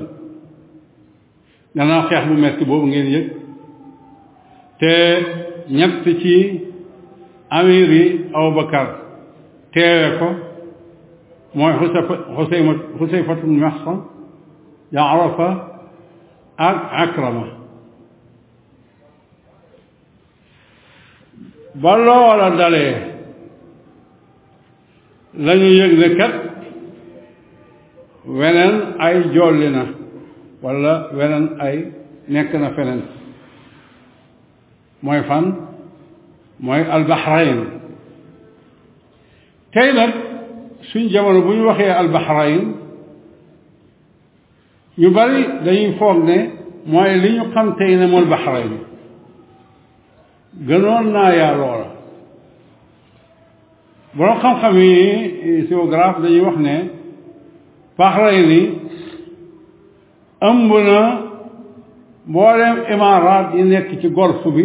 gannaaw 1.77 2.03
xeex 2.09 2.25
bu 2.29 2.35
metti 2.41 2.65
boobu 2.65 2.87
ngeen 2.87 3.09
yëg 3.15 3.27
te 4.81 4.93
ñett 5.71 6.05
ci 6.23 6.35
amiri 7.51 8.03
Abubakar 8.35 8.89
teewe 9.73 10.19
ko 10.19 10.29
mooy 11.55 11.73
Xusayfa 11.81 12.15
Xusayfatun 12.99 13.53
Maxsan 13.61 13.99
Jaarafa 14.93 15.49
ak 16.57 16.77
Akrama 16.93 17.60
ba 21.75 21.95
loola 21.97 22.51
dalee 22.59 22.95
lañu 25.35 25.67
yëg 25.79 25.93
ne 25.99 26.09
kat 26.19 26.33
weneen 28.27 28.75
ay 28.99 29.15
jolli 29.35 29.69
na 29.71 29.85
wala 30.63 30.95
weneen 31.17 31.47
ay 31.61 31.77
nekk 32.29 32.51
na 32.59 32.71
feneen 32.75 33.03
mooy 35.03 35.23
fan 35.31 35.47
mooy 36.59 36.83
albahrayn 36.83 37.63
tey 39.73 39.93
nag 39.95 40.11
suñ 40.93 41.07
jamono 41.13 41.41
bu 41.47 41.53
ñu 41.55 41.65
waxee 41.71 41.91
albahrayn 42.03 42.65
ñu 44.99 45.09
bari 45.15 45.43
dañuy 45.65 45.95
foog 45.99 46.19
ne 46.27 46.39
mooy 46.93 47.15
li 47.23 47.31
ñu 47.39 47.45
xam 47.55 47.77
tey 47.79 47.95
ne 47.97 48.07
mool 48.11 48.25
bahrayn 48.27 48.90
gënoon 50.67 51.13
naa 51.13 51.31
yaa 51.33 51.53
loola 51.59 51.87
borom 54.17 54.41
xam-xam 54.41 54.77
yi 54.79 55.63
géographe 55.69 56.21
dañuy 56.23 56.41
wax 56.41 56.57
ne 56.59 56.89
Bahrain 58.01 58.47
ni 58.49 58.61
ëmb 60.41 60.71
na 60.85 61.01
mboolem 62.27 62.77
imaaraat 62.93 63.55
yi 63.55 63.63
nekk 63.63 64.01
ci 64.01 64.09
golfe 64.09 64.49
bi 64.55 64.65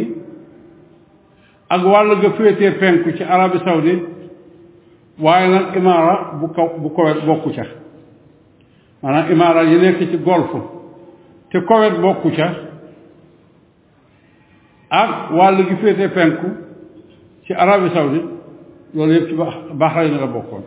ak 1.70 1.84
wàll 1.86 2.16
ga 2.22 2.30
féetee 2.32 2.72
penku 2.80 3.12
ci 3.18 3.24
Arabie 3.24 3.60
saoudite 3.64 4.06
waaye 5.20 5.48
nag 5.50 5.76
imaara 5.76 6.32
bu 6.40 6.48
kaw 6.54 6.68
bu 6.78 6.90
Koweït 6.90 7.26
bokku 7.26 7.52
ca 7.56 7.66
maanaam 9.04 9.32
imaaraat 9.32 9.68
yi 9.68 9.78
nekk 9.78 10.00
ci 10.12 10.18
golfe 10.18 10.62
te 11.52 11.60
Koweït 11.68 12.00
bokku 12.02 12.32
ca 12.36 12.48
ak 14.90 15.32
wàll 15.32 15.66
gi 15.70 15.76
féete 15.82 16.08
penku 16.14 16.48
ci 17.48 17.54
Arabie 17.54 17.90
saoudite 17.94 18.26
loolu 18.94 19.14
yëpp 19.14 19.28
ci 19.30 19.36
Bahrain 19.80 20.18
la 20.20 20.28
bokkoon 20.28 20.62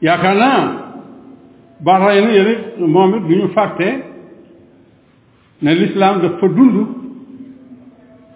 yaakaar 0.00 0.34
naa 0.34 0.70
Bahrain 1.80 2.28
yéen 2.28 2.46
it 2.48 2.78
moom 2.78 3.14
it 3.14 3.28
du 3.28 3.36
ñu 3.36 3.48
fàtte 3.54 4.02
ne 5.62 5.74
l'islam 5.74 6.20
dafa 6.20 6.48
dund 6.48 6.86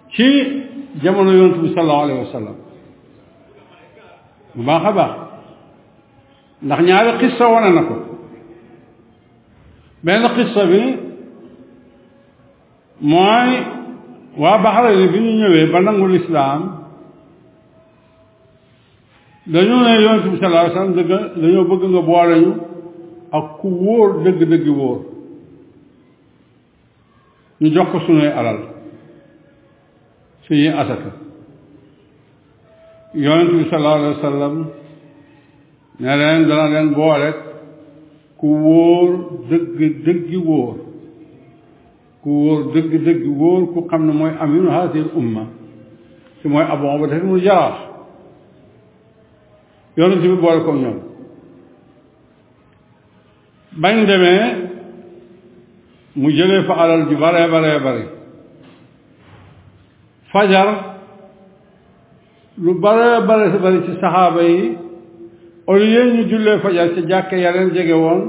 ci 0.09 0.63
jamono 1.03 1.31
yonent 1.31 1.61
bi 1.61 1.73
sallallahu 1.73 2.03
alayhi 2.03 2.19
wa 2.19 2.31
sallam 2.31 2.55
bu 4.55 4.63
baax 4.63 4.85
a 4.85 4.91
baax 4.91 5.11
ndax 6.63 6.81
ñaari 6.85 7.11
xissa 7.19 7.47
wane 7.49 7.69
na 7.73 7.81
ko 7.83 7.95
benn 10.03 10.27
xissa 10.29 10.65
bi 10.65 11.06
mooy 12.99 13.49
waa 14.37 14.57
Bahrayn 14.63 15.11
bi 15.13 15.19
ñu 15.19 15.31
ñëwee 15.37 15.65
ba 15.71 15.79
nangu 15.81 16.07
lislaam 16.07 16.61
dañoo 19.45 19.81
ne 19.83 20.01
yonent 20.01 20.31
bi 20.31 20.37
sallallahu 20.39 20.71
alayhi 20.71 20.73
wasallam 20.73 21.35
dañoo 21.41 21.65
bëgg 21.69 21.83
nga 21.89 22.01
boole 22.01 22.39
ñu 22.41 22.53
ak 23.31 23.45
ku 23.61 23.67
wóor 23.69 24.23
dëgg-dëgg 24.23 24.67
wóor 24.69 24.99
ñu 27.61 27.69
jox 27.69 27.87
ko 27.91 27.99
sunuy 27.99 28.27
alal 28.33 28.57
suñuy 30.47 30.67
asaka 30.69 31.11
yonent 33.13 33.51
bi 33.51 33.69
sallallahu 33.69 33.99
alayhi 34.03 34.15
wasallam 34.17 34.55
ne 35.99 36.15
leen 36.17 36.47
dana 36.47 36.67
leen 36.69 36.93
boole 36.95 37.29
ku 38.39 38.47
wóor 38.47 39.09
dëgg-dëggi 39.49 40.37
wóor 40.45 40.86
ku 42.27 42.31
wóor 42.43 42.61
dëgg-dëgg 42.73 43.21
wóor 43.39 43.61
ku 43.73 43.85
xam 43.89 44.03
ne 44.07 44.11
mooy 44.13 44.33
aminu 44.39 44.67
hasil 44.71 45.05
umma 45.17 45.43
ci 46.41 46.47
mooy 46.51 46.65
abu 46.73 46.83
ubadata 46.87 47.15
ibnu 47.23 47.37
jaraax 47.45 47.75
yonent 49.97 50.19
bi 50.21 50.35
boole 50.41 50.59
koog 50.65 50.75
ñoom 50.81 50.97
bañ 53.81 53.95
demee 54.07 54.43
mu 56.19 56.29
jëlee 56.35 56.63
fa 56.67 56.73
alal 56.83 57.01
ju 57.09 57.15
baree 57.21 57.47
baree 57.53 57.79
bare 57.85 58.03
fajar 60.33 60.67
lu 62.63 62.71
baree 62.81 63.23
bare 63.27 63.47
bari 63.63 63.79
ci 63.85 63.91
saxaaba 64.01 64.41
yi 64.41 64.75
au 65.67 65.75
lieu 65.79 66.03
ñu 66.13 66.21
jullee 66.29 66.59
fajar 66.63 66.87
ci 66.93 67.01
jàkke 67.09 67.35
ya 67.39 67.51
jege 67.75 67.93
woon 67.95 68.19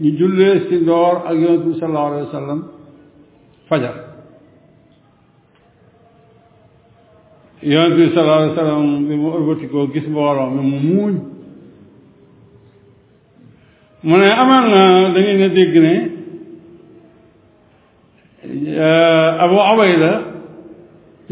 ñu 0.00 0.08
jullee 0.18 0.68
si 0.68 0.74
ndoor 0.78 1.16
ak 1.26 1.34
yonent 1.34 1.62
bi 1.66 1.78
sallallahu 1.80 2.18
wa 2.22 2.30
sallam 2.32 2.60
fajar 3.72 3.94
yonent 7.70 7.94
bi 7.98 8.04
sallallahu 8.14 8.38
alayhi 8.40 8.52
wa 8.52 8.58
sallam 8.62 8.88
bi 9.08 9.14
mu 9.22 9.28
ëlbatikoo 9.40 9.84
gis 9.94 10.06
mbooloo 10.12 10.48
mi 10.54 10.62
mu 10.70 10.78
muuñ 10.92 11.12
mu 14.06 14.14
ne 14.20 14.28
amaan 14.42 14.64
na 14.74 14.80
da 15.14 15.18
ngeen 15.24 15.42
a 15.48 15.48
dégg 15.56 15.74
ne 15.86 15.94
eh, 18.84 19.42
Abu 19.44 19.56
Ubayda 19.72 20.12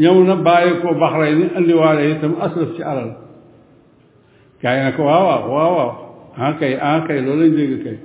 ñëw 0.00 0.16
na 0.28 0.34
bàyyi 0.46 0.72
ko 0.80 0.88
Bahrayn 1.02 1.40
andiwaale 1.56 2.02
itam 2.12 2.32
aslaf 2.46 2.70
ci 2.76 2.82
alal 2.90 3.10
gaa 4.60 4.74
yi 4.76 4.80
na 4.84 4.92
ko 4.96 5.02
waaw 5.10 5.24
waaw 5.28 5.42
waaw 5.54 5.72
waaw 5.78 5.92
ah 6.44 6.52
kay 6.60 6.72
ah 6.88 7.04
kay 7.06 7.18
loolu 7.26 7.42
lañ 7.44 7.54
dégg 7.58 7.76
kay 7.84 7.96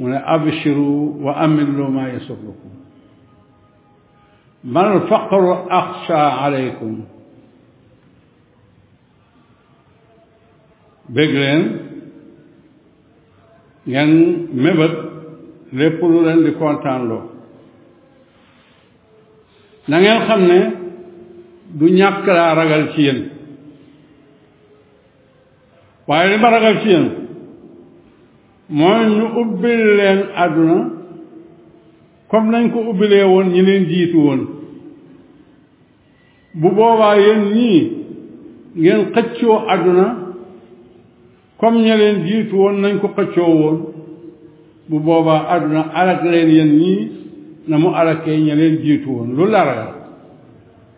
mu 0.00 0.08
ne 0.08 0.16
abshiru 0.26 1.20
wa 1.24 1.36
amilu 1.36 1.90
ma 1.94 2.02
yasurukum 2.14 2.70
man 4.74 4.86
alfaqru 4.96 5.52
axsha 5.80 6.20
alaykum 6.44 6.94
bég 11.16 11.30
leen 11.42 11.62
ngeen 13.86 14.10
mébét 14.62 14.94
lépp 15.78 16.00
lu 16.02 16.20
leen 16.24 16.40
di 16.44 16.52
kontaan 16.60 17.02
loo 17.08 17.22
na 19.88 19.96
ngeen 20.00 20.20
xam 20.26 20.40
ne 20.50 20.58
du 21.78 21.86
ñàkk 21.98 22.24
laa 22.36 22.54
ragal 22.54 22.84
ci 22.92 23.00
yéen 23.02 23.18
waaye 26.06 26.26
li 26.30 26.36
ma 26.42 26.48
ragal 26.56 26.76
ci 26.82 26.88
yéen 26.88 27.19
mooy 28.78 29.04
ñu 29.16 29.24
ubbil 29.40 29.80
leen 29.98 30.20
àdduna 30.36 30.78
comme 32.30 32.50
nañ 32.50 32.70
ko 32.72 32.78
ubbilee 32.90 33.24
woon 33.26 33.48
ñi 33.52 33.62
leen 33.62 33.84
jiitu 33.90 34.18
woon 34.20 34.40
bu 36.54 36.68
boobaa 36.70 37.16
yéen 37.18 37.40
ñii 37.56 37.80
ngeen 38.78 39.02
xëccoo 39.14 39.58
àdduna 39.72 40.06
comme 41.60 41.80
ña 41.82 41.96
leen 41.96 42.24
jiitu 42.26 42.54
woon 42.56 42.80
nañ 42.80 42.98
ko 43.00 43.08
xëccoo 43.16 43.54
woon 43.60 43.76
bu 44.88 45.00
boobaa 45.00 45.50
àdduna 45.54 45.90
alak 46.00 46.22
leen 46.24 46.48
yéen 46.56 46.72
ñii 46.80 47.08
na 47.68 47.78
mu 47.78 47.88
alakee 47.90 48.36
ña 48.38 48.54
leen 48.54 48.78
jiitu 48.84 49.10
woon 49.10 49.28
loolu 49.36 49.50
laa 49.50 49.64
ragal 49.64 49.92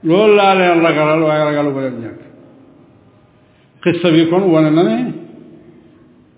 loolu 0.05 0.35
laa 0.37 0.55
leen 0.61 0.81
ragalal 0.85 1.23
waaye 1.23 1.45
ragalu 1.45 1.71
ba 1.75 1.81
leen 1.81 1.97
ñàkk 2.05 2.21
xissa 3.83 4.09
bi 4.13 4.29
kon 4.31 4.43
wane 4.53 4.71
na 4.77 4.83
ne 4.89 4.97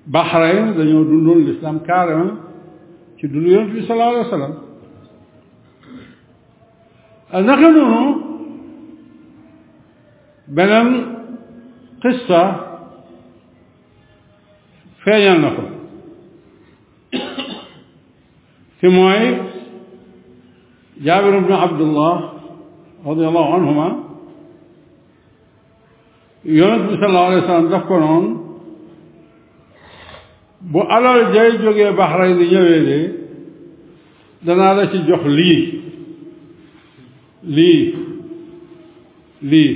Bahrain 0.07 0.75
dañoo 0.77 1.05
dundoon 1.05 1.37
l'islam 1.45 1.81
carrément 1.87 2.33
ci 3.19 3.27
dund 3.29 3.47
yonent 3.47 3.71
bi 3.73 3.87
sallallahu 3.87 4.11
alayhi 4.11 4.27
wa 4.27 4.31
sallam 4.31 4.55
naka 7.47 7.71
noonu 7.73 8.17
beneen 10.47 10.89
qissa 12.03 12.43
feeñal 15.05 15.39
na 15.41 15.51
ko 15.57 15.63
ci 18.81 18.89
mooy 18.89 19.25
jaabir 21.01 21.35
ibnu 21.37 21.55
abdullah 21.67 22.15
radiallahu 23.07 23.51
anhuma 23.57 23.89
yonent 26.45 26.83
bi 26.91 26.95
sallallahu 27.01 27.27
alayhi 27.31 27.43
wa 27.43 27.49
sallam 27.49 27.71
daf 27.71 27.87
ko 27.87 27.99
noonu 28.01 28.44
bu 30.75 30.81
alal 30.93 31.35
jay 31.35 31.51
jógee 31.65 31.91
Bahrayn 32.01 32.35
ni 32.39 32.47
ñëwee 32.53 32.81
ne 32.89 32.99
danaa 34.47 34.73
la 34.79 34.85
ci 34.93 34.99
jox 35.09 35.25
lii 35.39 35.61
lii 37.57 37.79
lii 39.51 39.71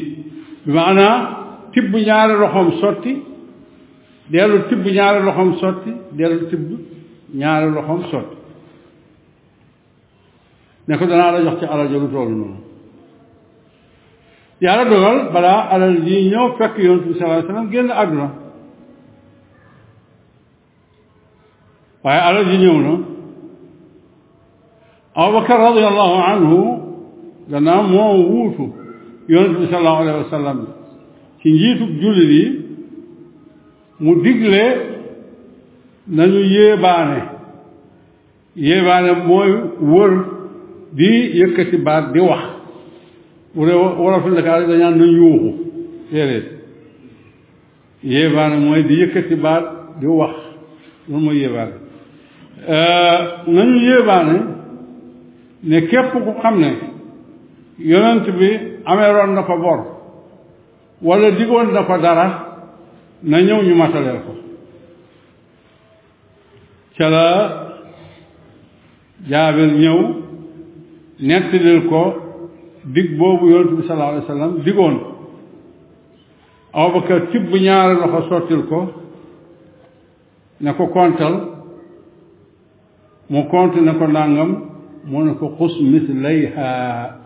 bi 0.64 0.72
maanaa 0.76 1.16
tibb 1.72 1.92
ñaari 2.08 2.34
loxoom 2.42 2.68
sotti 2.80 3.12
dellu 4.32 4.58
tibb 4.68 4.82
ñaari 4.96 5.20
loxoom 5.26 5.50
sotti 5.62 5.90
dellu 6.18 6.44
tibb 6.50 6.66
ñaari 7.40 7.68
loxoom 7.76 8.00
sotti 8.10 8.36
ne 10.86 10.92
ko 10.98 11.04
danaa 11.10 11.30
la 11.34 11.40
jox 11.46 11.54
ci 11.60 11.64
alal 11.72 11.88
jolu 11.92 12.08
toll 12.12 12.30
noonu 12.40 12.56
yàlla 14.64 14.84
dogal 14.92 15.18
balaa 15.34 15.60
alal 15.74 15.96
jii 16.06 16.28
ñëw 16.32 16.44
fekk 16.58 16.74
yonent 16.86 17.04
bi 17.08 17.12
sallallahu 17.14 17.34
alayhi 17.34 17.46
wasallam 17.48 17.68
génn 17.74 17.90
àdduna 18.02 18.26
waaye 22.08 22.20
alal 22.28 22.44
ji 22.50 22.56
ñëw 22.64 22.76
na 22.86 22.92
Abubakar 25.18 25.58
radiyallahu 25.66 26.16
anhu 26.32 26.58
moo 27.92 28.12
wuutu 28.32 28.64
yonent 29.32 29.54
bi 29.60 29.66
sallallahu 29.70 30.24
alayhi 30.32 31.52
yi 31.60 32.56
mu 34.02 34.12
digle 34.24 34.62
nañu 36.16 36.40
yéebaane 36.56 37.20
yéebaane 38.66 39.10
mooy 39.28 39.50
wër 39.92 40.12
di 40.98 41.10
yëkkati 41.38 41.76
baat 41.86 42.04
di 42.14 42.20
wax 42.30 42.44
bu 43.54 43.60
dee 43.66 43.76
wolofu 44.00 44.28
Ndakaar 44.30 44.60
dañaan 44.70 44.94
nañ 45.00 45.10
yuuxu 45.20 45.50
déedéet 46.12 46.46
yéebaane 48.12 48.56
mooy 48.64 48.80
di 48.88 48.94
yëkkati 49.02 49.34
baat 49.44 49.64
di 50.00 50.06
wax 50.20 50.36
loolu 51.08 51.24
mooy 51.26 51.38
yéebaane 51.42 51.76
nañu 52.66 53.76
yéebaane 53.78 54.38
ne 55.64 55.80
képp 55.86 56.12
ku 56.12 56.32
xam 56.40 56.58
ne 56.58 56.74
yonent 57.78 58.26
bi 58.30 58.60
ameeroon 58.84 59.32
na 59.34 59.42
fa 59.44 59.56
bor 59.56 59.80
walla 61.02 61.30
digoon 61.30 61.70
na 61.72 61.84
fa 61.84 61.98
dara 61.98 62.26
na 63.22 63.38
ñëw 63.40 63.62
ñu 63.62 63.74
mataleel 63.74 64.18
ko 64.26 64.32
ca 66.96 67.08
la 67.10 67.74
jaabir 69.28 69.70
ñëw 69.72 70.00
nettalil 71.20 71.86
ko 71.88 72.02
dig 72.84 73.16
boobu 73.18 73.48
yonent 73.50 73.76
bi 73.76 73.82
sallallahu 73.82 74.08
alayhi 74.10 74.26
wa 74.28 74.34
sallam 74.34 74.58
digoon 74.64 74.96
Abubakar 76.72 77.20
tibb 77.32 77.52
ñaari 77.54 77.94
loxo 77.96 78.28
sottil 78.28 78.66
ko 78.68 78.92
ne 80.60 80.72
ko 80.74 80.86
kontal 80.86 81.34
mu 83.30 83.46
compte 83.50 83.76
ne 83.80 83.92
ko 83.98 84.06
nangam 84.06 84.50
mu 85.04 85.22
ne 85.24 85.32
ko 85.38 85.46
xus 85.58 85.72
mislayha 85.80 87.18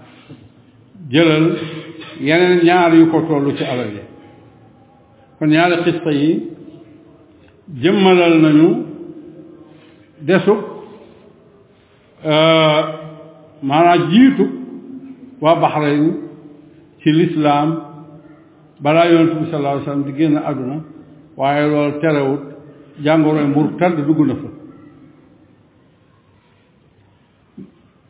jëlal 1.12 1.44
yeneen 2.20 2.64
ñaar 2.64 2.92
yu 2.94 3.06
ko 3.10 3.20
tollu 3.28 3.54
ci 3.56 3.64
alal 3.64 3.90
yi 3.94 4.02
kon 5.38 5.46
ñaari 5.48 5.82
xista 5.84 6.10
yi 6.10 6.30
jëmmalal 7.82 8.34
nañu 8.42 8.68
desub 10.26 10.58
euh, 12.24 12.80
maanaam 13.62 14.08
jiitu 14.10 14.44
waa 15.40 15.82
ci 17.00 17.12
lislaam 17.12 17.68
balaa 18.82 19.06
yonent 19.08 19.34
bi 19.40 19.50
sallallahu 19.50 20.04
di 20.06 20.12
génn 20.18 20.36
àdduna 20.36 20.80
waaye 21.36 21.66
loolu 21.70 22.00
terewut 22.00 22.40
jàngoro 23.04 23.46
murtad 23.46 23.94
dugg 24.06 24.26
na 24.26 24.34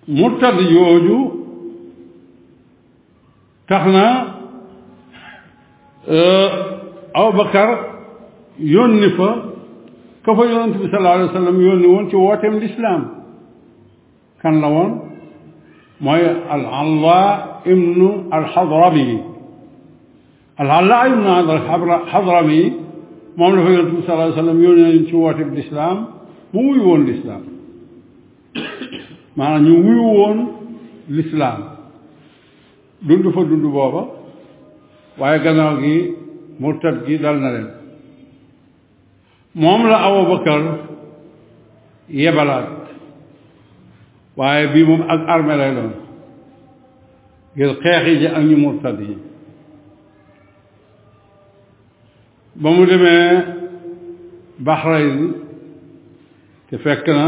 مرتد 0.09 0.61
يوجو 0.61 1.31
تخنا 3.69 4.23
أو 6.09 6.15
آه، 7.17 7.31
بكر 7.31 7.87
يونفا 8.59 9.43
كفا 10.27 10.45
يونتي 10.45 10.79
صلى 10.79 10.99
الله 10.99 11.11
عليه 11.11 11.25
وسلم 11.25 11.61
يونيون 11.61 12.09
تواتم 12.11 12.55
الإسلام 12.57 13.07
كان 14.43 14.61
لون 14.61 15.11
ما 16.01 16.15
الله 16.83 17.45
ابن 17.67 18.27
الحضرمي 18.35 19.23
الله 20.61 21.07
ابن 21.07 21.51
الحضرمي 22.01 22.63
ما 23.39 23.47
صلى 24.07 24.13
الله 24.15 24.23
عليه 24.27 24.33
وسلم 24.41 24.65
يونيون 24.65 25.07
تواتم 25.11 25.49
الإسلام 25.53 25.97
مو 26.55 26.75
يون 26.75 27.01
الإسلام 27.09 27.41
maanaam 29.37 29.65
ñu 29.67 29.75
wuyu 29.87 30.05
woon 30.19 30.37
lislaam 31.09 31.61
dund 33.07 33.25
fa 33.35 33.43
dund 33.51 33.63
booba 33.65 34.05
waaye 35.21 35.39
gannaaw 35.45 35.75
gi 35.83 35.95
murtad 36.61 36.97
gi 37.07 37.15
dal 37.23 37.37
na 37.43 37.51
leen 37.55 37.69
moom 39.61 39.81
la 39.91 39.99
Abubakar 40.09 40.61
yebalaat 42.09 42.71
waaye 44.39 44.67
bii 44.73 44.85
moom 44.91 45.03
ak 45.13 45.21
armée 45.35 45.57
lay 45.61 45.73
doon 45.79 45.93
ngir 47.55 47.71
xeex 47.83 48.03
yi 48.09 48.15
ji 48.21 48.27
ak 48.37 48.43
ñu 48.49 48.57
murtad 48.65 48.99
yi 49.07 49.17
ba 52.63 52.69
mu 52.77 52.85
demee 52.93 53.27
Bahrain 54.67 55.19
te 56.69 56.77
fekk 56.85 57.07
na 57.19 57.25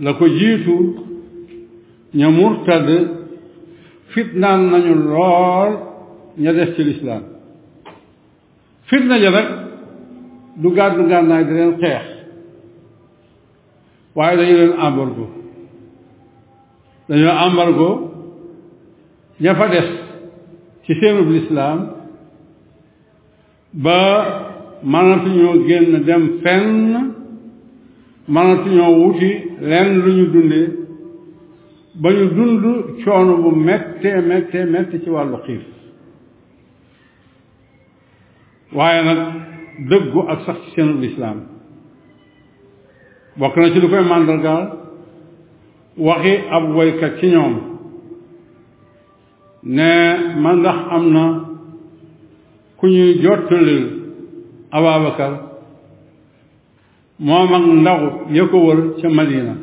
la 0.00 0.14
ko 0.18 0.26
jiitu 0.28 0.74
ña 2.14 2.28
murtad 2.38 2.86
fitnaan 4.14 4.60
nañu 4.72 4.94
lool 5.08 5.70
ña 6.42 6.52
des 6.52 6.68
ci 6.74 6.82
lislaam 6.84 7.22
fitna 8.90 9.16
ja 9.22 9.30
nag 9.30 9.48
du 10.62 10.68
gàddu 10.76 11.02
gànnaay 11.10 11.44
di 11.48 11.52
leen 11.54 11.72
xeex 11.80 12.06
waaye 14.16 14.36
dañu 14.38 14.54
leen 14.56 14.70
embargo 14.86 15.26
dañoo 17.08 17.34
embargo 17.48 17.88
ña 19.42 19.52
fa 19.58 19.66
des 19.74 19.86
ci 20.84 20.92
seenub 21.00 21.28
lislaam 21.36 21.78
ba 23.84 23.98
mënatuñoo 24.92 25.54
génn 25.68 25.92
dem 26.08 26.24
fenn 26.42 27.09
mënatuñoo 28.34 28.92
wuti 29.00 29.30
lenn 29.70 29.88
lu 30.04 30.10
ñu 30.16 30.24
dundee 30.32 30.66
ba 32.00 32.08
ñu 32.16 32.24
dund 32.36 32.60
coono 33.04 33.34
bu 33.42 33.50
méttee 33.66 34.20
méttee 34.30 34.64
métti 34.72 34.96
ci 35.02 35.10
wàllu 35.10 35.38
xiif 35.46 35.62
waaye 38.76 39.00
nag 39.04 39.20
dëggu 39.90 40.20
ak 40.32 40.38
sax 40.46 40.56
ci 40.64 40.68
seenu 40.74 40.94
lislaam 41.02 41.38
bokk 43.38 43.54
na 43.56 43.70
ci 43.72 43.78
lu 43.80 43.88
koy 43.90 44.02
màndargaal 44.10 44.64
waxi 46.06 46.32
ab 46.56 46.64
woykat 46.76 47.12
ci 47.18 47.26
ñoom 47.34 47.54
ne 49.76 49.88
man 50.42 50.56
ndax 50.58 50.78
am 50.96 51.04
na 51.14 51.24
ku 52.78 52.84
ñuy 52.86 53.20
jottalil 53.22 53.84
Ababacar 54.72 55.49
moom 57.20 57.52
ak 57.54 57.64
ndaw 57.80 58.02
ya 58.32 58.48
ko 58.48 58.56
wër 58.64 58.78
ca 59.00 59.08
Madina 59.12 59.54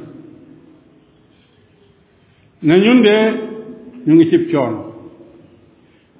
ne 2.62 2.76
ñun 2.80 3.02
de 3.04 3.16
ñu 4.06 4.14
ngi 4.16 4.30
cib 4.30 4.52
coono 4.52 4.94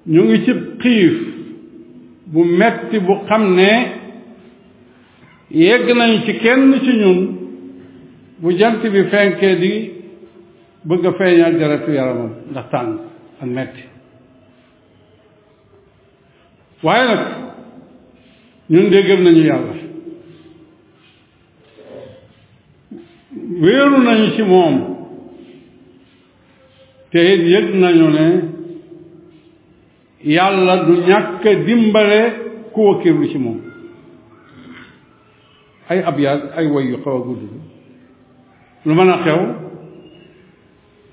ñu 0.06 0.22
ngi 0.24 0.44
cib 0.46 0.60
xiif 0.82 1.14
bu 2.26 2.44
metti 2.44 3.00
bu 3.00 3.14
xam 3.30 3.56
ne 3.56 3.72
yegg 5.52 5.88
nañ 5.98 6.26
ci 6.26 6.34
kenn 6.42 6.74
ci 6.84 6.92
ñun 6.98 7.20
bu 8.40 8.52
jant 8.58 8.82
bi 8.82 9.02
fenkee 9.12 9.56
di 9.62 9.74
bëgg 10.88 11.06
a 11.06 11.12
feeñal 11.18 11.60
jaratu 11.60 11.92
yaramam 11.92 12.34
ndax 12.52 12.66
tàng 12.72 12.92
ak 13.42 13.50
metti 13.50 13.82
waaye 16.84 17.06
nag 17.08 17.22
ñun 18.70 18.90
de 18.92 19.00
gën 19.08 19.22
nañu 19.24 19.44
yàlla 19.50 19.87
wéeru 23.62 23.98
nañu 24.04 24.30
ci 24.36 24.42
moom 24.44 24.76
te 27.12 27.18
yëg 27.20 27.74
nañu 27.76 28.08
ne 28.10 28.26
yàlla 30.24 30.76
du 30.86 30.94
ñàkk 31.08 31.44
dimbale 31.66 32.20
ku 32.74 32.80
wakkirlu 32.88 33.26
ci 33.32 33.38
moom 33.38 33.60
ay 35.90 36.00
abyaat 36.04 36.42
ay 36.58 36.66
woy 36.68 36.86
yu 36.90 36.98
xaw 37.04 37.16
a 37.18 37.26
gudd 37.26 37.42
lu 38.86 38.94
mën 38.94 39.10
a 39.10 39.18
xew 39.26 39.42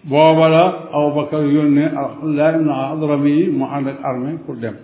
booba 0.05 0.49
la 0.49 0.65
Abubakar 0.93 1.47
yónnee 1.47 1.93
Abdullah 1.97 2.51
ibn 2.55 2.69
Hadrami 2.69 3.37
mu 3.57 3.65
ànd 3.65 3.87
ak 3.89 3.99
armée 4.05 4.37
pour 4.45 4.57
dem 4.57 4.77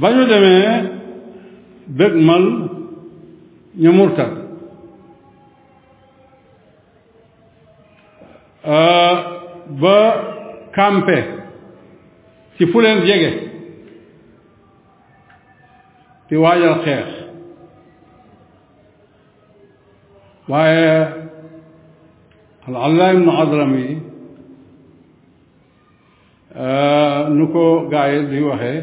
ba 0.00 0.10
ñu 0.10 0.24
demee 0.26 0.70
dëgmal 1.86 2.73
ñu 3.76 3.92
murtad 3.92 4.30
ba 9.80 9.98
campé 10.72 11.24
ci 12.56 12.66
fu 12.66 12.80
leen 12.80 13.00
jege 13.06 13.30
di 16.28 16.36
waajal 16.36 16.82
xeex 16.84 17.08
waaye 20.48 21.22
Al-Alaa 22.66 23.12
ibnu 23.12 23.28
Hadrami 23.28 23.88
nu 27.36 27.44
ko 27.52 27.88
gaay 27.90 28.26
di 28.30 28.38
waxee 28.40 28.80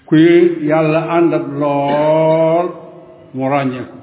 kuy 0.06 0.68
yàlla 0.70 1.00
àndak 1.18 1.42
ak 1.44 1.54
lool 1.62 2.68
mu 3.34 3.44
ràññeeku 3.54 3.98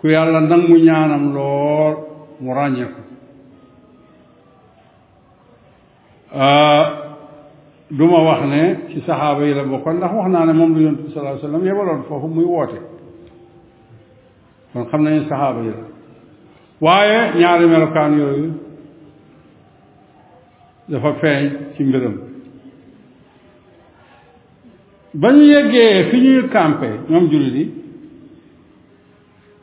ku 0.00 0.08
yàlla 0.08 0.40
nag 0.40 0.62
mu 0.68 0.76
ñaanam 0.76 1.24
lool 1.34 1.94
mu 2.40 2.50
ràññeeku 2.54 3.00
ah, 6.34 6.84
du 7.90 8.04
ma 8.06 8.18
wax 8.28 8.40
ne 8.52 8.62
ci 8.90 8.98
saxaaba 9.06 9.42
yi 9.46 9.54
la 9.54 9.64
bokkoon 9.64 9.96
ndax 9.96 10.12
wax 10.16 10.28
naa 10.30 10.44
ne 10.46 10.52
moom 10.52 10.74
lu 10.74 10.80
yonent 10.84 11.02
bi 11.04 11.08
sallallahu 11.10 11.36
alayhi 11.36 11.44
wasallam 11.48 11.66
yebaloon 11.66 12.02
foofu 12.08 12.28
muy 12.28 12.44
woote 12.44 12.78
kon 14.72 14.84
xam 14.90 15.02
nañu 15.02 15.22
saxaaba 15.28 15.60
yi 15.62 15.70
la 15.76 15.82
waaye 16.80 17.18
ñaari 17.40 17.66
melokaan 17.66 18.18
yooyu 18.20 18.61
dafa 20.90 21.12
feeñ 21.20 21.48
ci 21.76 21.82
mbiram 21.84 22.16
ba 25.14 25.28
ñu 25.32 25.42
yeggee 25.42 26.10
fi 26.10 26.16
ñuy 26.20 26.48
campé 26.50 26.88
ñoom 27.08 27.26
jullit 27.30 27.54
yi 27.56 27.64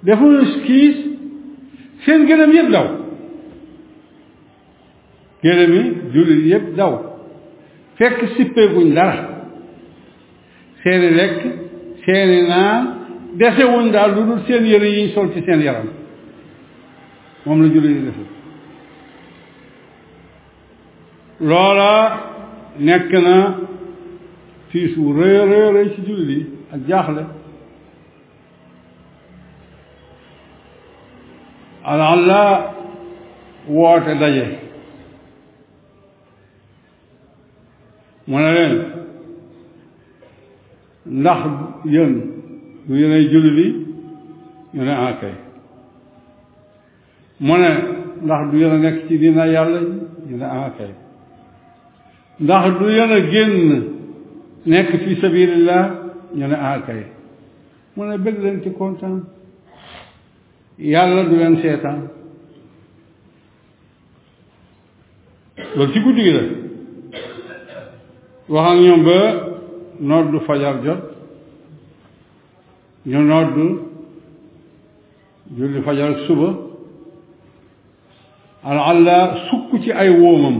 defuñu 0.03 0.45
skiis 0.53 0.95
seen 2.05 2.25
gëlëm 2.27 2.51
yëpp 2.55 2.69
daw 2.71 2.87
gëlëm 5.43 5.71
yi 5.75 5.81
jullit 6.13 6.45
yëpp 6.53 6.67
daw 6.77 6.93
fekk 7.97 8.15
sippeeguñ 8.35 8.93
dara 8.93 9.49
seeni 10.83 11.09
lekk 11.19 11.35
seeni 12.05 12.41
naan 12.47 12.81
desewuñ 13.39 13.91
daal 13.91 14.11
lu 14.15 14.21
dul 14.27 14.39
seen 14.47 14.63
yëre 14.65 14.87
yiñ 14.87 15.13
sol 15.13 15.33
ci 15.33 15.41
seen 15.45 15.61
yaram 15.67 15.87
moom 17.45 17.61
la 17.61 17.67
jullit 17.67 17.95
yi 17.97 18.05
defu 18.07 18.38
loola 21.39 21.91
nekk 22.77 23.11
na 23.23 23.35
tiis 24.71 24.93
wu 24.97 25.09
rëy 25.17 25.37
rëy 25.49 25.67
rëy 25.75 25.87
ci 25.95 26.01
jullit 26.07 26.29
yi 26.35 26.47
ak 26.73 26.79
jaaxle 26.87 27.23
alalla 31.83 32.41
woote 33.67 34.13
daje 34.19 34.45
mu 38.27 38.35
ne 38.39 38.51
leen 38.57 38.75
ndax 41.05 41.41
yéen 41.85 42.13
lu 42.87 42.95
yéenay 42.99 43.23
jullit 43.31 43.75
yi 44.73 44.79
ne 44.85 44.91
ah 44.91 45.13
kay 45.21 45.33
mu 47.39 47.53
ndax 47.57 48.41
du 48.51 48.65
a 48.65 48.77
nekk 48.77 49.07
ci 49.07 49.17
dina 49.17 49.45
yàlla 49.47 49.79
ñu 50.27 50.35
ne 50.37 50.45
ah 50.45 50.71
kay 50.77 50.91
Daha 52.47 52.67
yönegin 52.99 53.53
nek 54.65 54.89
fi 55.01 55.15
sabilillah 55.21 55.83
yana 56.41 56.57
akay. 56.73 56.99
Ah, 57.03 57.15
Muna 57.95 58.15
beglen 58.25 58.55
ti 58.63 58.69
kontan. 58.79 59.15
Yalla 60.93 61.23
du 61.29 61.35
len 61.41 61.55
setan. 61.63 61.97
Loolu 65.77 65.93
ci 65.93 65.99
guddi 66.05 66.21
gi 66.25 66.31
la 66.37 66.41
wax 68.53 68.65
ak 68.71 68.77
ñoom 68.87 69.01
ba 69.07 69.19
noddu 70.09 70.37
fajar 70.47 70.75
jot 70.85 71.01
ñu 73.11 73.19
noddu 73.31 73.65
julli 75.57 75.79
fajar 75.87 76.11
suba 76.25 76.47
alalla 78.67 79.17
sukk 79.47 79.71
ci 79.83 79.91
ay 80.01 80.09
wóomam 80.21 80.57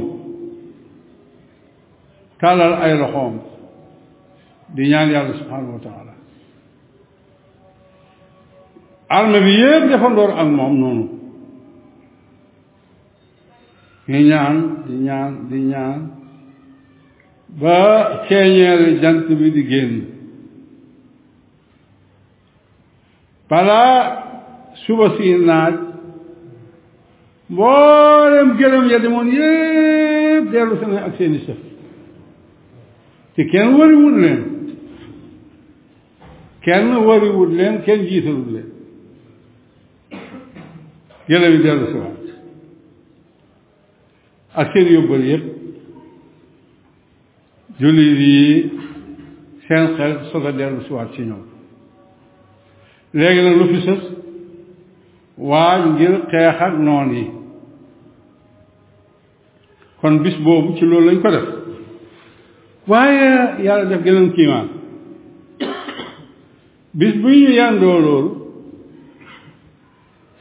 tàllal 2.42 2.74
ay 2.84 2.94
loxoom 3.02 3.34
di 4.76 4.84
ñaan 4.92 5.08
yàlla 5.14 5.34
subhanahu 5.42 5.74
wa 5.78 5.82
taala 5.88 6.14
armée 9.18 9.42
bi 9.46 9.52
yëpp 9.62 9.84
defandoor 9.92 10.30
ak 10.42 10.48
moom 10.58 10.74
noonu 10.82 11.06
ñu 14.10 14.20
ñaan 14.30 14.56
di 14.88 14.94
ñaan 15.08 15.32
di 15.50 15.58
ñaan 15.72 16.00
ba 17.62 17.78
ceeñeeri 18.28 18.90
jant 19.02 19.26
bi 19.40 19.48
di 19.56 19.64
génn 19.72 19.94
balaa 23.50 23.96
suba 24.86 25.08
si 25.18 25.28
naaj 25.48 25.76
mboolem 27.54 28.50
gëlëm 28.60 28.84
ya 28.92 28.98
demoon 29.04 29.28
yëpp 29.36 30.46
dellu 30.52 30.74
seen 30.80 30.94
ak 31.10 31.16
seeni 31.18 31.40
sëf 31.46 31.60
te 33.40 33.46
kenn 33.48 33.78
wariwul 33.80 34.16
leen 34.22 34.38
kenn 36.66 36.88
wariwul 37.08 37.52
leen 37.58 37.76
kenn 37.86 38.02
jiitalul 38.10 38.48
leen 38.54 38.72
yàlla 41.32 41.50
bi 41.52 42.02
ak 44.62 44.68
seen 44.74 44.88
yóbbal 44.96 45.24
yépp 45.32 45.44
jullit 47.80 48.20
yi 48.22 48.38
seen 49.68 49.86
xel 49.98 50.14
soog 50.32 50.46
a 50.50 50.52
dellu 50.60 50.82
ci 51.14 51.22
ñoom 51.30 51.46
léegi 53.20 53.42
nag 53.46 53.56
lu 53.60 53.66
fi 53.72 53.80
sës 53.86 54.02
waa 55.50 55.74
ngir 55.86 56.14
xeex 56.32 56.58
ak 56.68 56.74
noon 56.88 57.10
yi 57.20 57.26
kon 60.02 60.14
bis 60.24 60.36
boobu 60.44 60.70
ci 60.78 60.84
loolu 60.86 61.08
lañ 61.08 61.20
ko 61.24 61.32
def 61.36 61.50
Vaya 62.90 63.56
yàlla 63.66 63.90
def 63.90 64.02
geneen 64.04 64.30
kiimaan 64.36 64.68
bis 67.00 67.14
bu 67.22 67.30
ñu 67.42 67.50
yàndoo 67.60 67.98
loolu 68.06 68.24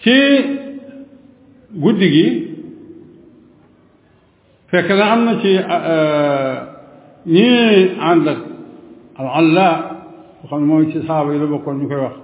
ci 0.02 0.16
guddi 1.82 2.06
gi 2.14 2.26
fekk 4.70 4.88
na 4.98 5.04
am 5.12 5.20
na 5.26 5.32
ci 5.42 5.50
ñi 7.34 7.48
ànd 8.10 8.26
allah 9.40 9.72
boo 10.38 10.48
xam 10.48 10.58
ne 10.60 10.66
mooy 10.70 10.84
ci 10.92 10.98
saaba 11.08 11.28
yi 11.32 11.38
la 11.40 11.46
bokkoon 11.52 11.76
ñu 11.80 11.86
koy 11.90 12.00
wax 12.04 12.16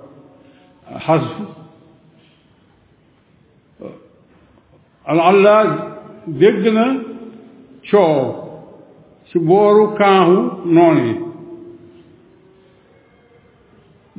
allah 5.29 5.51
dégg 6.41 6.65
na 6.77 6.85
ci 9.35 9.39
booru 9.41 9.95
kaahu 9.99 10.63
noon 10.65 10.97
yi 11.07 11.13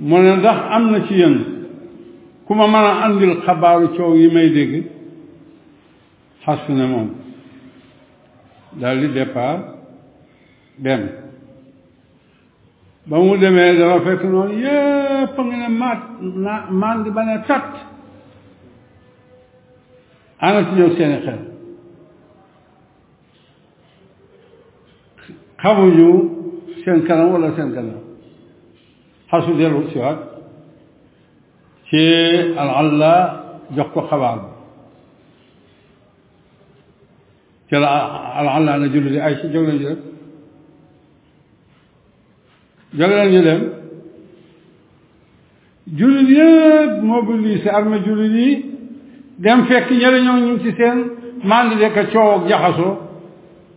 mu 0.08 0.18
ne 0.20 0.36
ndax 0.36 0.58
am 0.76 0.84
na 0.92 1.00
ci 1.08 1.14
yéen 1.14 1.36
ku 2.46 2.54
ma 2.56 2.68
mën 2.68 2.86
a 2.92 3.06
andil 3.06 3.40
xabaaru 3.46 3.88
coow 3.96 4.14
yi 4.20 4.28
may 4.34 4.50
dégg 4.56 4.72
xas 6.44 6.62
ne 6.68 6.86
moom 6.92 7.08
dal 8.80 8.98
di 9.00 9.08
départ 9.14 9.60
dem 10.78 11.02
ba 13.10 13.18
mu 13.18 13.38
demee 13.38 13.76
dafa 13.78 14.00
fekk 14.06 14.24
noonu 14.24 14.54
yépp 14.66 15.38
a 15.40 15.42
ngi 15.44 15.58
ne 15.64 15.70
maat 15.80 16.00
naa 16.44 16.66
maa 16.80 16.94
ngi 17.00 17.10
ba 17.16 17.22
ne 17.24 17.36
tat 17.48 17.70
ana 20.46 20.60
ci 20.68 20.72
ñëw 20.78 20.90
seeni 20.98 21.18
xel 21.26 21.40
xamuñu 25.62 26.10
seen 26.84 27.00
kanam 27.08 27.28
wala 27.34 27.50
seen 27.56 27.70
gannaaw 27.76 28.02
xasu 29.32 29.52
dellu 29.60 29.82
si 29.92 29.98
waat 30.04 30.20
ci 31.88 32.04
alalla 32.62 33.14
jox 33.76 33.90
ko 33.94 34.02
xabaar 34.10 34.40
ci 37.68 37.76
la 37.84 37.90
alalla 38.40 38.72
na 38.82 38.88
julli 38.94 39.10
di 39.14 39.20
ay 39.28 39.36
si 39.42 39.46
jóg 39.54 39.66
leen 39.68 39.80
ñu 39.84 39.88
dem 42.98 43.00
jóg 43.00 43.08
leen 43.18 43.30
ñu 43.34 43.42
dem 43.48 43.62
jullit 45.98 46.30
yëpp 46.38 46.92
mobilisé 47.12 47.70
yi 48.36 48.48
dem 49.44 49.60
fekk 49.68 49.90
ñële 50.02 50.20
ñoo 50.26 50.60
ci 50.64 50.72
seen 50.78 50.98
mandi 51.50 51.76
deka 51.82 52.04
coow 52.14 52.30
ak 52.38 52.44
jaxasoo 52.50 52.96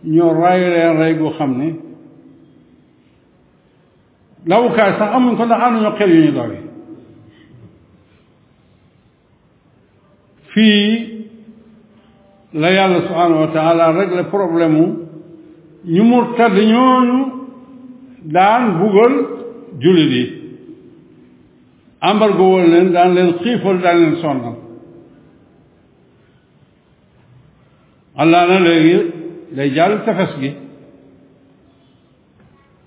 ñoo 0.03 0.33
raayu 0.33 0.69
leen 0.69 0.97
rey 0.97 1.13
gu 1.15 1.29
xam 1.37 1.51
ni 1.59 1.75
lawukaay 4.45 4.91
sax 4.97 5.11
amuñ 5.15 5.35
ko 5.35 5.45
ndax 5.45 5.61
anuñu 5.63 5.91
xel 5.99 6.11
yu 6.15 6.23
ñu 6.25 6.31
doy 6.39 6.55
fii 10.53 10.87
la 12.61 12.67
yàlla 12.75 12.99
subhanahu 13.07 13.39
wa 13.43 13.47
taala 13.57 13.91
régler 13.99 14.29
problème 14.37 14.71
mu 14.79 14.87
ñu 15.95 16.03
murtad 16.09 16.53
ñooñu 16.71 17.19
daan 18.35 18.63
bugal 18.79 19.13
jullit 19.81 20.09
yi 20.15 20.23
embargo 22.01 22.43
woon 22.53 22.65
leen 22.71 22.87
daan 22.95 23.09
leen 23.17 23.31
xiifal 23.43 23.77
daan 23.83 23.97
leen 24.01 24.15
sonnal 24.23 24.55
allah 28.21 28.41
na 28.47 28.59
léegi 28.67 29.18
day 29.55 29.69
jàll 29.75 29.93
tefes 30.05 30.31
gi 30.39 30.51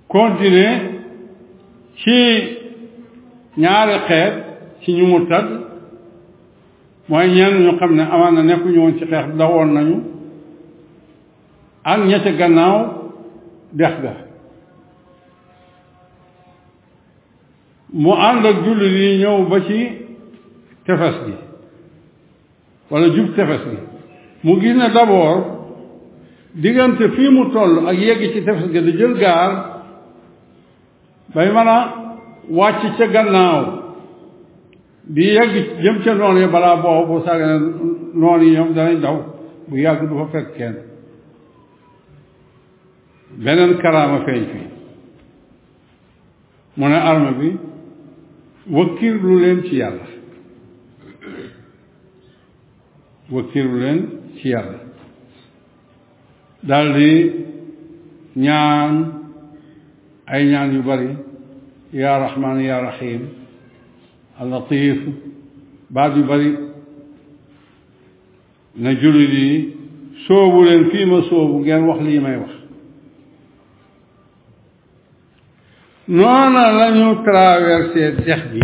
continuer 0.08 0.72
ci 1.96 2.18
ñaari 3.56 3.98
xeet 4.08 4.32
ci 4.80 4.92
ñu 4.92 5.06
mu 5.06 5.26
tàdd 5.30 5.48
mooy 7.08 7.26
ñenn 7.34 7.62
ñu 7.64 7.72
xam 7.80 7.96
ne 7.96 8.02
amaan 8.02 8.34
na 8.34 8.42
nekkuñu 8.42 8.80
woon 8.80 8.98
ci 8.98 9.04
xeex 9.10 9.26
dawoon 9.38 9.74
nañu 9.74 9.98
ak 11.82 12.00
ña 12.06 12.18
ca 12.24 12.30
gannaaw 12.30 12.76
dex 13.72 13.94
ga 14.02 14.14
mu 17.92 18.12
ànd 18.14 18.46
ak 18.46 18.56
jullit 18.64 18.92
yi 19.00 19.18
ñëw 19.22 19.44
ba 19.50 19.58
ci 19.66 19.80
tefes 20.86 21.14
gi 21.26 21.34
wala 22.90 23.06
jub 23.14 23.34
tefes 23.36 23.62
gi 23.70 23.78
mu 24.42 24.60
gis 24.60 24.74
ne 24.76 24.88
d'abord 24.94 25.61
diggante 26.60 27.08
fii 27.08 27.28
mu 27.30 27.44
toll 27.50 27.86
ak 27.86 27.96
yegg 27.96 28.32
ci 28.32 28.42
tefes 28.42 28.70
ga 28.72 28.80
di 28.80 28.92
jël 28.96 29.14
gaar 29.16 29.52
bay 31.34 31.48
mën 31.52 31.70
wàcc 32.48 32.96
ca 32.98 33.06
gannaaw 33.06 33.62
di 35.04 35.22
yegg 35.32 35.54
jëm 35.82 36.02
ca 36.04 36.14
noon 36.14 36.36
yi 36.36 36.46
balaa 36.46 36.76
boo 36.82 37.06
bu 37.06 37.24
sàggane 37.24 37.58
noon 38.14 38.42
yi 38.42 38.50
ñoom 38.52 38.74
danañ 38.74 39.00
daw 39.00 39.16
bu 39.68 39.76
yàgg 39.76 40.08
du 40.08 40.14
fa 40.16 40.26
fekk 40.32 40.54
kenn 40.56 40.76
beneen 43.44 43.76
karaama 43.78 44.18
feeñ 44.24 44.44
fii 44.52 44.66
mu 46.76 46.88
ne 46.88 46.96
arme 46.96 47.32
bi 47.38 47.56
wakkirlu 48.70 49.38
leen 49.38 49.62
ci 49.64 49.76
yàlla 49.76 50.06
wakkirlu 53.30 53.78
leen 53.80 54.00
ci 54.36 54.48
yàlla 54.48 54.81
daldi 56.68 57.32
ñaan 58.36 58.94
ay 60.26 60.46
ñaan 60.50 60.72
yu 60.74 60.82
bari 60.82 61.08
ya 61.92 62.18
rahman 62.18 62.60
ya 62.62 62.80
rahim 62.80 63.20
al 64.38 64.48
latif 64.50 64.98
baat 65.90 66.16
yu 66.16 66.24
bari 66.24 66.52
na 68.76 68.94
jullit 68.94 69.32
yi 69.32 69.74
soobu 70.26 70.64
leen 70.64 70.90
fii 70.90 71.04
ma 71.06 71.20
soobu 71.28 71.58
ngeen 71.58 71.82
wax 71.86 71.98
lii 72.02 72.18
may 72.20 72.36
wax 72.38 72.50
noona 76.06 76.64
lañu 76.78 77.08
traversé 77.26 78.14
dex 78.26 78.40
bi 78.52 78.60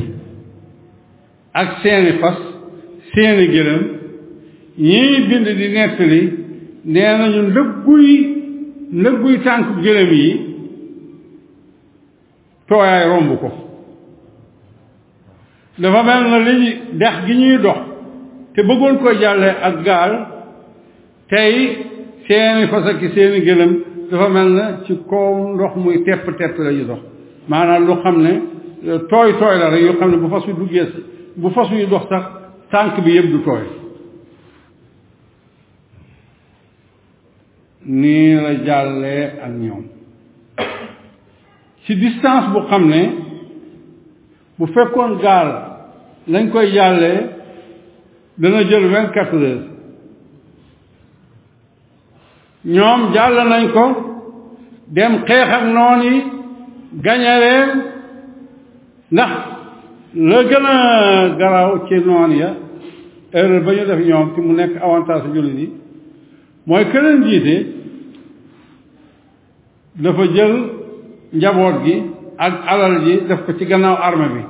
ak 1.53 1.69
seeni 1.83 2.13
fas 2.23 2.39
seeni 3.15 3.47
gëlëm 3.55 3.83
ñii 4.87 5.25
bind 5.29 5.47
di 5.59 5.67
nettali 5.75 6.23
nee 6.85 7.13
nañu 7.19 7.43
ndëgguy 7.49 8.09
ndëgguy 8.93 9.37
tànk 9.45 9.67
gëlëm 9.83 10.11
yi 10.13 10.31
tooyaay 12.69 13.09
romb 13.11 13.35
ko 13.43 13.49
dafa 15.79 16.03
mel 16.03 16.23
na 16.31 16.39
li 16.39 16.77
dex 16.93 17.15
gi 17.27 17.35
ñuy 17.35 17.59
dox 17.59 17.81
te 18.55 18.63
bëggoon 18.63 18.99
koy 19.03 19.17
jàlle 19.21 19.51
ak 19.63 19.83
gaal 19.85 20.13
tey 21.29 21.55
seeni 22.29 22.67
fas 22.71 22.87
ak 22.87 23.01
seeni 23.15 23.41
gëlëm 23.47 23.71
dafa 24.11 24.29
mel 24.29 24.49
na 24.55 24.67
ci 24.87 24.95
kaw 25.09 25.35
ndox 25.55 25.75
muy 25.77 26.03
tepp 26.05 26.31
tepp 26.39 26.59
la 26.59 26.73
dox 26.73 27.03
maanaam 27.49 27.87
lu 27.87 27.95
xam 28.03 28.21
ne 28.23 28.33
tooy 29.11 29.33
tooy 29.41 29.59
la 29.59 29.69
rek 29.71 29.83
yoo 29.83 29.99
xam 29.99 30.11
ne 30.11 30.17
bu 30.23 30.29
fas 30.31 30.47
wi 30.47 30.53
duggee 30.55 30.87
bu 31.35 31.51
fas 31.51 31.71
wi 31.73 31.87
dox 31.91 32.07
sax 32.09 32.25
tànk 32.71 33.01
bi 33.05 33.11
yëpp 33.19 33.31
du 33.31 33.43
tooy 33.43 33.65
nii 37.89 38.35
la 38.35 38.53
jàllee 38.67 39.35
ak 39.45 39.53
ñoom 39.61 39.85
ci 41.85 41.95
distance 41.97 42.51
bu 42.53 42.61
xam 42.69 42.89
ne 42.89 43.03
bu 44.59 44.67
fekkoon 44.67 45.19
gaal 45.23 45.49
lañ 46.27 46.51
koy 46.51 46.73
jàllee 46.75 47.19
dana 48.39 48.63
jël 48.69 48.87
vingt 48.93 49.13
quatre 49.13 49.35
heures 49.39 49.65
ñoom 52.65 53.13
jàll 53.15 53.49
nañ 53.49 53.69
ko 53.73 53.85
dem 54.89 55.13
xeex 55.27 55.49
ak 55.53 55.65
noon 55.65 56.01
yi 56.03 56.23
gañaleen 57.05 57.69
ndax 59.11 59.33
la 60.15 60.39
gën 60.49 60.67
a 60.67 61.29
garaaw 61.39 61.79
ci 61.89 61.95
noon 62.07 62.31
ya 62.41 62.51
erreur 63.33 63.63
ba 63.65 63.73
ñu 63.75 63.85
def 63.87 64.01
ñoom 64.09 64.35
ci 64.35 64.41
mu 64.41 64.53
nekk 64.53 64.77
avantage 64.83 65.29
jullit 65.35 65.57
yi 65.61 65.69
mooy 66.67 66.85
keneen 66.93 67.23
jiite 67.27 67.78
dafa 69.99 70.23
jël 70.33 70.57
njaboot 71.33 71.77
gi 71.85 71.95
ak 72.39 72.55
alal 72.67 73.05
ji 73.05 73.21
def 73.29 73.41
ko 73.47 73.53
ci 73.59 73.65
gannaaw 73.67 73.97
armée 74.01 74.29
bi 74.35 74.43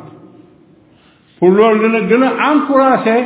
pour 1.38 1.50
loolu 1.50 1.80
dina 1.82 2.00
gën 2.08 2.22
a 2.22 2.52
encourager 2.54 3.24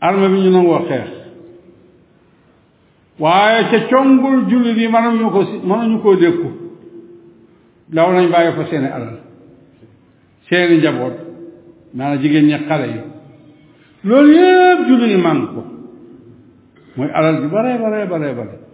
armée 0.00 0.28
bi 0.28 0.40
ñu 0.46 0.50
nangoo 0.50 0.78
xeex 0.88 1.10
waaye 3.18 3.64
ca 3.70 3.78
congul 3.96 4.46
jullit 4.48 4.76
yi 4.78 4.88
mënuñu 4.88 5.30
ko 5.30 5.40
mënuñu 5.70 6.00
koo 6.02 6.16
dékku 6.16 6.48
daw 7.92 8.12
nañ 8.12 8.30
bàyyi 8.32 8.52
fa 8.56 8.64
seeni 8.70 8.86
alal 8.86 9.18
seeni 10.48 10.78
njaboot 10.78 11.16
maanaam 11.94 12.18
jigéen 12.22 12.46
ñi 12.46 12.64
xale 12.66 12.86
yi 12.94 13.00
loolu 14.08 14.32
yëpp 14.32 14.86
jullit 14.88 15.10
yi 15.10 15.22
man 15.22 15.46
ko 15.54 15.60
muy 16.96 17.08
alal 17.12 17.36
bi 17.42 17.46
bare 17.48 17.78
bare 17.78 18.06
bare 18.08 18.34
bare 18.34 18.67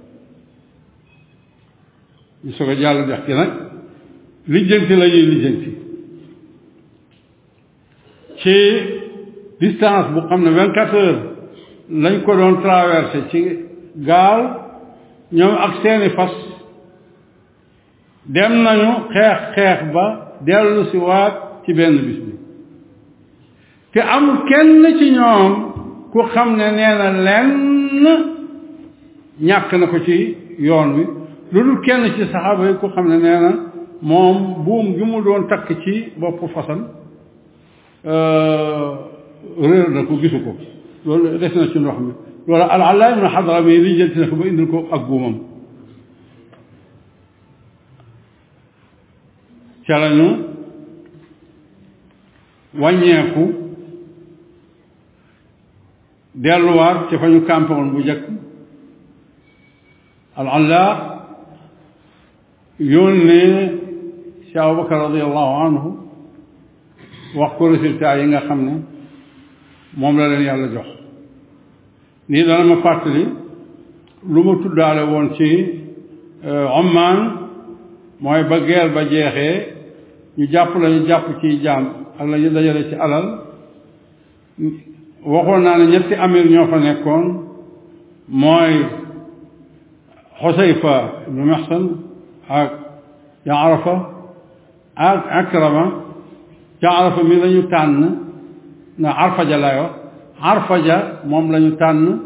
ñu 2.44 2.52
soog 2.58 2.70
a 2.70 2.74
jàll 2.82 2.98
dex 3.08 3.20
gi 3.26 3.34
nag 3.34 3.50
lijjanti 4.52 4.94
la 5.00 5.06
ñuy 5.12 5.24
lijjanti 5.32 5.70
ci 8.40 8.56
distance 9.60 10.08
bu 10.14 10.20
xam 10.28 10.40
ne 10.44 10.50
vingt 10.56 10.74
quatre 10.76 10.98
heures 11.04 11.22
lañ 12.02 12.14
ko 12.24 12.32
doon 12.40 12.60
traversé 12.64 13.18
ci 13.30 13.40
gaal 14.08 14.42
ñoom 15.38 15.54
ak 15.66 15.72
seeni 15.82 16.08
fas 16.16 16.32
dem 18.34 18.52
nañu 18.64 18.90
xeex 19.14 19.40
xeex 19.54 19.80
ba 19.94 20.06
dellu 20.46 20.82
si 20.90 20.96
waat 21.06 21.34
ci 21.64 21.72
benn 21.78 21.96
bis 22.06 22.18
bi 22.26 22.32
te 23.92 24.00
amul 24.14 24.38
kenn 24.50 24.84
ci 24.98 25.06
ñoom 25.18 25.52
ku 26.12 26.18
xam 26.32 26.48
ne 26.58 26.68
nee 26.78 26.94
na 27.00 27.08
lenn 27.26 28.04
ñàkk 29.48 29.70
na 29.78 29.86
ko 29.92 29.98
ci 30.06 30.16
yoon 30.66 30.90
wi 30.96 31.04
lu 31.52 31.60
dul 31.62 31.80
kenn 31.84 32.12
ci 32.14 32.20
saxaaba 32.32 32.66
yi 32.70 32.76
xam 32.94 33.08
ne 33.08 33.16
nee 33.18 33.56
moom 34.00 34.64
buum 34.64 34.96
gi 34.96 35.04
mu 35.04 35.22
doon 35.22 35.46
takk 35.48 35.68
ci 35.82 36.12
boppu 36.16 36.46
fasan 36.48 36.80
euh, 38.06 38.92
réer 39.60 39.88
na 39.90 40.04
ko 40.04 40.16
gisu 40.20 40.38
ko 40.44 40.52
loolu 41.06 41.38
na 41.38 41.48
ci 41.50 41.56
ndox 41.58 41.74
mi 41.74 41.80
loolu 41.84 42.14
Al-Alaa 42.48 43.12
ibn 43.16 43.26
Hadrami 43.26 43.78
li 43.80 43.96
jël 43.98 44.12
na 44.20 44.26
ko 44.28 44.36
ba 44.36 44.44
indil 44.46 44.68
ak 44.92 45.02
buumam 45.06 45.36
ca 49.86 49.98
lañu 49.98 50.28
wàññeeku 52.74 53.44
delluwaat 56.34 57.10
ca 57.10 57.18
fa 57.18 57.26
ñu 57.28 57.40
campé 57.46 57.74
bu 57.74 57.98
njëkk 58.00 58.22
Al-Alaa 60.36 61.13
yónnee 62.78 63.70
ci 64.50 64.58
Abubakar 64.58 64.98
radiallahu 64.98 65.60
anhu 65.66 65.88
wax 67.34 67.52
ko 67.58 67.64
résultat 67.70 68.18
yi 68.18 68.26
nga 68.26 68.40
xam 68.46 68.64
ne 68.66 68.74
moom 69.96 70.18
la 70.18 70.28
leen 70.28 70.42
yàlla 70.42 70.68
jox 70.74 70.88
nii 72.28 72.44
dana 72.46 72.64
ma 72.64 72.76
fàttali 72.82 73.24
lu 74.28 74.42
ma 74.44 74.54
tuddaale 74.62 75.02
woon 75.12 75.34
ci 75.34 75.50
euh, 76.44 76.66
Oman 76.80 77.16
mooy 78.20 78.42
ba 78.48 78.58
guerre 78.60 78.90
ba 78.94 79.04
jeexe 79.04 79.48
ñu 80.36 80.46
jàpp 80.52 80.74
la 80.74 80.88
ñu 80.90 81.06
jàpp 81.08 81.26
ci 81.40 81.58
jaam 81.62 81.84
ak 82.18 82.26
la 82.28 82.36
dajale 82.50 82.88
ci 82.88 82.94
alal 82.94 83.26
waxoon 85.24 85.60
naa 85.62 85.78
ne 85.78 85.86
ñetti 85.92 86.14
amir 86.14 86.50
ñoo 86.50 86.66
nekkoon 86.76 87.24
mooy 88.28 88.76
Xoseyfa 90.40 91.24
ibnu 91.28 91.44
Maxsan 91.46 92.03
ak 92.48 92.70
Yaarafa 93.44 93.94
ak 94.96 95.30
Akrama 95.50 95.84
mi 97.24 97.36
la 97.40 97.48
ñu 97.48 97.62
tànn 97.70 98.18
na 98.98 99.10
Arfaja 99.10 99.56
la 99.56 99.90
Arfaja 100.40 101.20
moom 101.24 101.50
lañu 101.50 101.70
ñu 101.70 101.76
tànn 101.76 102.20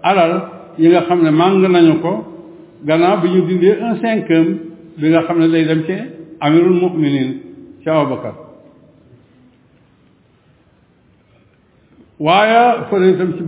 alal 0.03 0.32
yi 0.78 0.88
nga 0.88 1.01
xam 1.09 1.22
ne 1.22 1.30
màng 1.30 1.61
nañu 1.61 2.01
ko 2.03 2.12
gannaaw 2.86 3.20
bi 3.22 3.28
ñu 3.28 3.43
dindee 3.47 3.76
un 3.82 3.95
cinquième 4.01 4.59
bi 4.99 5.09
nga 5.09 5.22
xam 5.26 5.38
ne 5.38 5.47
lay 5.47 5.64
dem 5.64 5.84
ci 5.84 5.95
amirul 6.41 6.80
mu'minin 6.80 7.30
ci 7.82 7.88
Abubakar 7.91 8.34
waaye 12.18 12.84
fële 12.91 13.11
itam 13.11 13.32
ci 13.36 13.43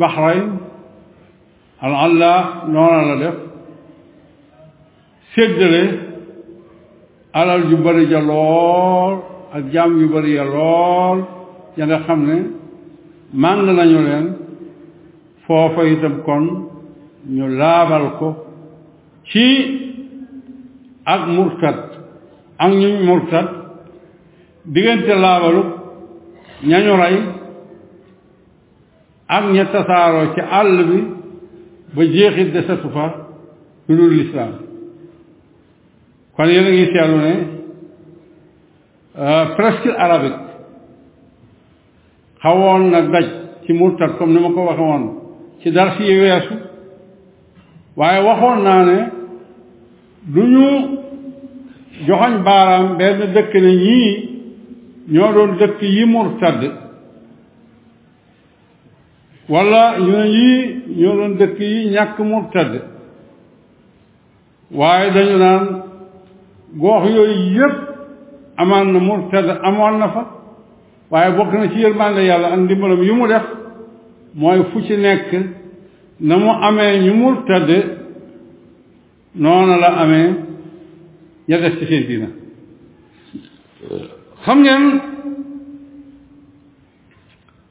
al 1.87 1.95
allah 2.07 2.63
noona 2.75 3.01
la 3.11 3.17
def 3.23 3.37
séddale 5.35 5.81
alal 7.39 7.65
yu 7.73 7.79
bari 7.85 8.05
ja 8.13 8.21
lool 8.31 9.15
ak 9.59 9.65
jaam 9.75 9.91
yu 10.03 10.09
bari 10.15 10.33
ya 10.39 10.45
lool 10.57 11.19
ya 11.79 11.85
nga 11.89 11.99
xam 12.07 12.21
ne 12.29 12.37
màng 13.43 13.63
nañu 13.77 14.01
leen 14.07 14.27
foofa 15.47 15.83
itam 15.95 16.15
kon 16.27 16.45
ñu 17.37 17.47
laabal 17.61 18.07
ko 18.19 18.29
ci 19.31 19.47
ak 21.15 21.21
murtad 21.37 21.79
ak 22.65 22.71
ñu 22.81 22.89
murtad 23.07 23.49
diggante 24.75 25.13
laabalu 25.25 25.63
ñañu 26.69 26.93
rey 27.03 27.17
ak 29.37 29.45
ña 29.55 29.65
tasaaroo 29.73 30.33
ci 30.35 30.41
àll 30.61 30.77
bi 30.91 31.01
ba 31.95 32.05
jeexit 32.07 32.53
desatu 32.55 32.89
fa 32.91 33.05
lu 33.89 33.97
dul 33.97 34.13
lislaam 34.17 34.53
kon 36.37 36.49
yéen 36.49 36.67
a 36.67 36.71
ngi 36.71 36.85
seetlu 36.93 37.17
ne 37.21 37.33
euh, 39.19 39.45
presque 39.57 39.89
arabique 39.99 40.43
xawoon 42.43 42.91
na 42.91 43.01
daj 43.13 43.27
ci 43.67 43.73
murtad 43.73 44.17
comme 44.19 44.33
ni 44.33 44.41
ma 44.41 44.49
ko 44.55 44.63
waxe 44.65 45.09
ci 45.63 45.71
dar 45.73 45.95
si 45.97 46.05
weesu 46.09 46.55
waaye 47.97 48.23
waxoon 48.27 48.63
naa 48.63 48.85
ne 48.85 48.99
du 50.35 50.43
ñu 50.43 50.69
joxoñ 52.07 52.43
baaraam 52.45 52.97
benn 52.99 53.19
dëkk 53.35 53.53
ne 53.55 53.73
ñii 53.85 54.13
ñoo 55.13 55.33
doon 55.33 55.51
dëkk 55.61 55.81
yi 55.83 56.05
murtad 56.07 56.61
wala 59.49 59.99
ñu 59.99 60.11
ne 60.13 60.27
yii 60.29 60.81
ñoo 60.97 61.17
doon 61.17 61.37
dëkk 61.39 61.59
yi 61.61 61.91
ñàkk 61.91 62.19
murtad 62.21 62.83
waaye 64.71 65.11
dañu 65.11 65.37
naan 65.39 65.83
goox 66.81 67.05
yooyu 67.15 67.57
yépp 67.59 67.77
amaan 68.57 68.93
na 68.93 68.99
murtad 69.01 69.47
amoon 69.67 69.99
na 69.99 70.09
fa 70.09 70.23
waaye 71.11 71.37
bokk 71.37 71.53
na 71.53 71.69
ci 71.71 71.79
yërmande 71.79 72.23
yàlla 72.27 72.49
ak 72.53 72.61
ndimbalam 72.61 73.03
yu 73.03 73.15
mu 73.15 73.27
def 73.29 73.43
mooy 74.35 74.63
fu 74.73 74.81
ci 74.83 74.97
nekk 74.97 75.31
na 76.21 76.37
mu 76.37 76.51
amee 76.67 77.01
ñu 77.03 77.13
murtad 77.15 77.69
noona 79.35 79.77
la 79.77 79.89
amee 80.03 80.29
ña 81.49 81.57
def 81.61 81.79
ci 81.79 81.87
seen 81.87 82.07
diina 82.07 82.29
xam 84.45 84.59
ngeen 84.63 84.85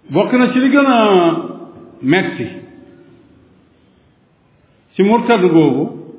bokk 0.10 0.32
na 0.34 0.52
ci 0.52 0.60
li 0.60 0.70
gën 0.70 0.86
a 0.98 1.00
metti 2.02 2.48
ci 4.94 5.04
murtad 5.04 5.42
googu 5.42 6.14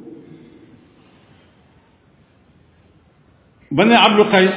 bane 3.70 3.88
ne 3.90 3.96
Abdul 3.96 4.28
Qays 4.30 4.54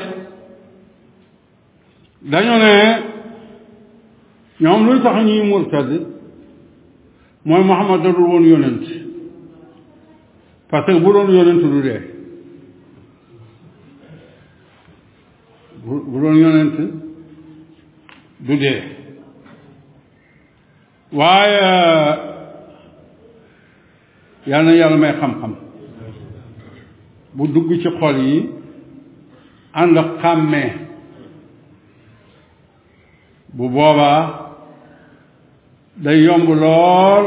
dañoo 2.22 2.58
ne 2.58 3.04
ñoom 4.60 4.86
luy 4.86 5.02
tax 5.02 5.24
ñuy 5.26 5.44
murtad 5.50 5.90
mooy 7.44 7.64
Muhammad 7.64 8.02
da 8.04 8.12
dul 8.12 8.28
woon 8.28 8.46
yonent 8.46 8.86
parce 10.70 10.94
bu 11.00 11.12
doon 11.12 11.28
yonent 11.32 11.60
du 11.62 11.82
dee 11.82 12.14
bu 15.84 16.20
doon 16.22 16.34
yonent 16.34 16.76
du 18.42 18.58
dee 18.58 19.05
waaye 21.20 21.60
yal 24.52 24.64
na 24.66 24.72
yàlla 24.82 24.98
may 25.04 25.14
xam-xam 25.20 25.52
bu 27.36 27.44
dugg 27.54 27.70
ci 27.84 27.90
xol 28.00 28.16
yi 28.26 28.38
ànd 29.82 29.96
ak 30.02 30.10
bu 33.56 33.66
booba 33.76 34.14
day 36.04 36.18
yomb 36.28 36.50
lool 36.64 37.26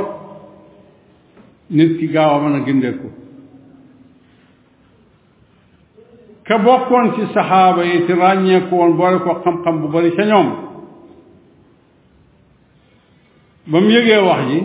nit 1.76 1.90
ki 1.98 2.06
gaaw 2.14 2.30
a 2.36 2.42
mën 2.42 2.56
a 2.58 2.60
gindeeku 2.66 3.08
ka 6.46 6.56
bokkoon 6.64 7.06
ci 7.14 7.22
saxaaba 7.34 7.82
yi 7.90 7.96
te 8.06 8.12
ràññeeku 8.22 8.72
woon 8.78 8.92
boole 9.00 9.18
ko 9.24 9.30
xam-xam 9.44 9.74
bu 9.82 9.86
bari 9.94 10.10
ca 10.16 10.22
ñoom 10.30 10.48
ba 13.70 13.76
mu 13.82 13.88
yëgee 13.90 14.18
wax 14.28 14.40
ji 14.50 14.58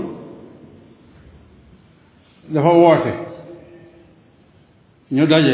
dafa 2.53 2.69
woote 2.69 3.11
ñu 5.15 5.25
daje 5.31 5.53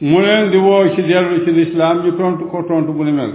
mu 0.00 0.20
leen 0.20 0.50
di 0.50 0.56
woo 0.58 0.94
ci 0.94 1.02
dellu 1.02 1.44
ci 1.44 1.50
lislaam 1.52 1.96
ñu 2.04 2.12
tontu 2.16 2.44
ko 2.50 2.62
tontu 2.64 2.92
bu 2.92 3.02
ni 3.04 3.12
mel 3.12 3.32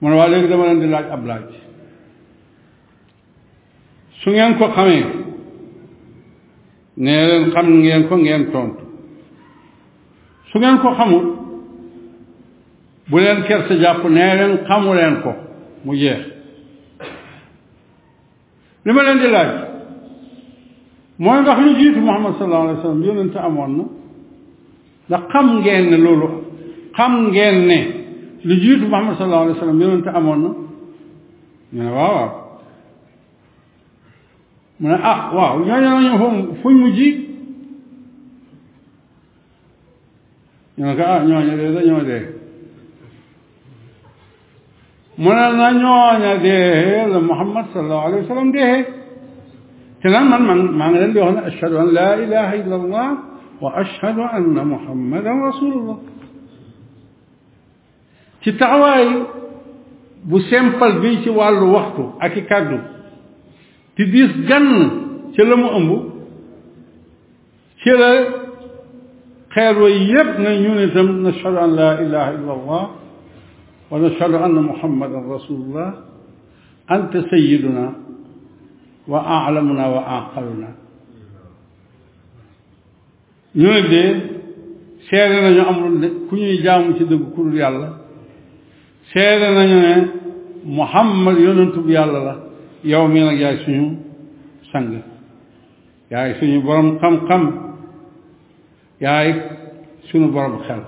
mu 0.00 0.08
ne 0.08 0.14
waa 0.16 0.26
léegi 0.28 0.48
dama 0.48 0.64
leen 0.64 0.80
di 0.80 0.88
laaj 0.88 1.06
ab 1.14 1.24
laaj 1.24 1.48
su 4.20 4.30
ngeen 4.30 4.56
ko 4.58 4.66
xamee 4.74 5.04
nee 6.96 7.26
leen 7.28 7.50
xam 7.52 7.66
ngeen 7.82 8.08
ko 8.08 8.16
ngeen 8.16 8.50
tontu 8.52 8.84
su 10.50 10.58
ngeen 10.58 10.78
ko 10.78 10.90
xamul 10.98 11.41
bu 13.10 13.20
leen 13.20 13.40
kersa 13.48 13.74
jàpp 13.82 14.04
nee 14.16 14.34
leen 14.40 14.52
xamu 14.68 14.90
leen 14.98 15.14
ko 15.22 15.32
mu 15.84 15.92
jeex 16.02 16.20
li 18.84 18.90
ma 18.96 19.02
leen 19.06 19.18
di 19.22 19.28
laaj 19.34 19.48
mooy 21.22 21.36
ndax 21.42 21.58
lu 21.66 21.72
jiitu 21.80 22.00
Muhammad 22.08 22.32
sallallahu 22.38 22.62
alayhi 22.66 22.76
wa 22.78 22.82
sallam 22.86 23.02
yonente 23.08 23.38
amoon 23.48 23.72
na 23.78 23.84
ndax 25.08 25.22
xam 25.32 25.46
ngeen 25.62 25.84
ne 25.90 25.96
loolu 26.04 26.28
xam 26.96 27.12
ngeen 27.34 27.56
ne 27.70 27.80
lu 28.48 28.54
jiitu 28.64 28.84
Muhammad 28.90 29.14
sallallahu 29.18 29.42
alayhi 29.44 29.56
wa 29.56 29.60
sallam 29.64 29.78
yonente 29.84 30.10
amoon 30.18 30.40
na 30.44 30.48
ñu 30.50 30.54
ne 31.84 31.90
waaw 31.96 32.28
waaw 32.28 32.28
mu 34.80 34.86
ne 34.90 34.96
ah 35.12 35.20
waaw 35.36 35.54
ñooñu 35.66 35.88
nañu 35.94 36.12
fu 36.20 36.28
fuñ 36.62 36.74
mujj 36.82 36.98
ñu 40.78 40.84
ne 40.86 40.94
ko 40.98 41.02
ah 41.12 41.20
ñooñu 41.28 41.52
de 41.56 42.04
dee 42.10 42.31
mu 45.22 45.30
ne 45.30 45.52
na 45.58 45.68
ñooña 45.82 46.34
dee 46.44 47.06
la 47.12 47.20
muhammad 47.20 47.66
sallallahu 47.72 48.06
alayhi 48.08 48.22
wa 48.22 48.28
sallam 48.34 48.50
dee 48.56 48.76
te 50.00 50.08
naan 50.12 50.26
man 50.30 50.40
man 50.48 50.60
maa 50.78 50.88
ngi 50.90 50.98
leen 51.00 51.12
di 51.14 51.18
wax 51.20 51.32
ne 51.36 51.40
ashhadu 51.50 51.76
an 51.82 51.88
laa 51.98 52.16
ilaha 52.24 52.52
illa 52.60 52.76
allah 52.80 53.08
wa 53.62 53.70
ashhadu 53.82 54.22
anna 54.38 54.62
muhammadan 54.72 55.36
rasulullah 55.48 55.98
ci 58.42 58.50
taxawaay 58.58 59.04
bu 60.28 60.36
simple 60.50 60.90
bi 61.02 61.10
ci 61.22 61.30
wàllu 61.38 61.66
waxtu 61.76 62.02
ak 62.24 62.32
i 62.40 62.42
kàddu 62.50 62.78
ti 63.96 64.02
diis 64.12 64.32
gann 64.48 64.68
ci 65.34 65.40
la 65.50 65.56
mu 65.62 65.68
ëmb 65.78 65.90
ci 67.82 67.90
la 68.00 68.10
xeer 69.54 69.74
wa 69.82 69.88
yépp 70.12 70.30
na 70.44 70.50
ñu 70.62 70.70
ne 70.78 70.86
tam 70.94 71.08
nashhadu 71.22 71.58
an 71.64 71.70
laa 71.78 71.94
ilaha 72.06 72.30
illa 72.38 72.52
allah 72.58 72.82
ونشهد 73.92 74.34
أن 74.34 74.54
محمد 74.54 75.12
رسول 75.14 75.60
الله 75.60 75.88
أنت 76.96 77.14
سيدنا 77.32 77.92
وأعلمنا 79.08 79.84
وأعقلنا 79.94 80.68
نودي 83.56 84.04
سيرنا 85.10 85.50
أمر 85.70 85.90
كن 86.30 86.38
جام 86.64 86.82
تدب 86.98 87.22
كل 87.36 87.50
يالله 87.62 87.90
سيرنا 89.14 90.08
محمد 90.78 91.36
يونتو 91.46 91.80
يالله 91.96 92.34
يومين 92.94 93.26
يا 93.44 93.50
سنو 93.64 93.86
سنغ 94.72 94.92
يا 96.12 96.20
سنو 96.38 96.58
برم 96.66 96.88
كم 97.02 97.16
كم 97.28 97.42
يا 99.04 99.14
سنو 100.08 100.26
برم 100.34 100.54
خير 100.66 100.82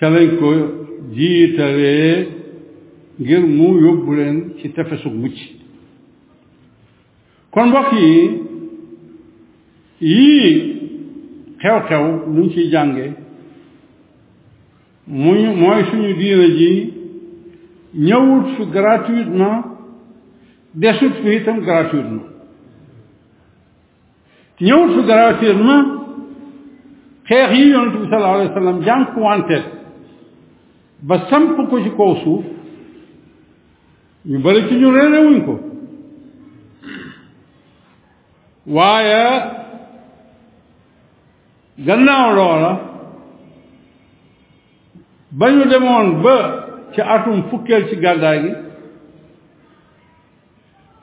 تلين 0.00 0.30
كوي 0.40 0.77
jiitawee 1.14 2.26
ngir 3.20 3.42
mu 3.46 3.68
yóbbu 3.86 4.12
leen 4.18 4.36
ci 4.58 4.68
tefesug 4.74 5.12
mucc 5.22 5.38
kon 7.50 7.68
mbokk 7.70 7.90
yi 8.02 8.16
yii 10.10 10.52
xew-xew 11.62 12.04
luñ 12.34 12.48
ciy 12.52 12.70
jànge 12.74 13.06
muy 15.22 15.42
mooy 15.60 15.82
suñu 15.90 16.12
diina 16.20 16.48
ji 16.58 16.72
ñëwut 18.06 18.46
fi 18.56 18.62
gratuitement 18.78 19.62
desut 20.82 21.14
fi 21.22 21.30
itam 21.38 21.58
gratuitement 21.68 22.22
ñëwut 24.66 24.90
fi 24.94 25.02
gratuitement 25.12 25.86
xeex 27.28 27.48
yi 27.58 27.66
yonent 27.74 27.96
bi 28.00 28.06
sallallahu 28.10 28.34
alayhi 28.38 28.50
wa 28.52 28.58
sallam 28.60 28.78
jànkuwanteel 28.86 29.66
ba 31.02 31.18
samp 31.30 31.56
ko 31.70 31.78
ci 31.82 31.90
kaw 31.96 32.14
suuf 32.24 32.44
ñu 34.26 34.38
bari 34.42 34.68
ci 34.68 34.74
ñu 34.74 34.90
réerewuñ 34.90 35.40
ko 35.46 35.54
waaye 38.66 39.26
gannaaw 41.78 42.30
loola 42.36 42.72
ba 45.30 45.46
ñu 45.50 45.64
demoon 45.70 46.22
ba 46.22 46.36
ci 46.94 47.00
atum 47.00 47.42
fukkeel 47.50 47.88
ci 47.88 47.96
gàddaay 47.96 48.38
gi 48.42 48.52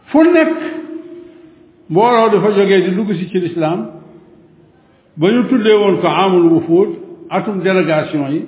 fu 0.05 0.17
nekk 0.23 0.53
mbooloo 1.89 2.29
dafa 2.31 2.49
jógee 2.55 2.81
di 2.81 2.95
dugg 2.95 3.13
si 3.13 3.29
ci 3.29 3.39
lislaam 3.39 3.91
ba 5.15 5.31
ñu 5.31 5.47
tuddee 5.47 5.73
woon 5.81 5.99
ko 6.01 6.07
amul 6.07 6.47
wufuud 6.53 6.91
atum 7.29 7.61
délégation 7.61 8.27
yi 8.33 8.41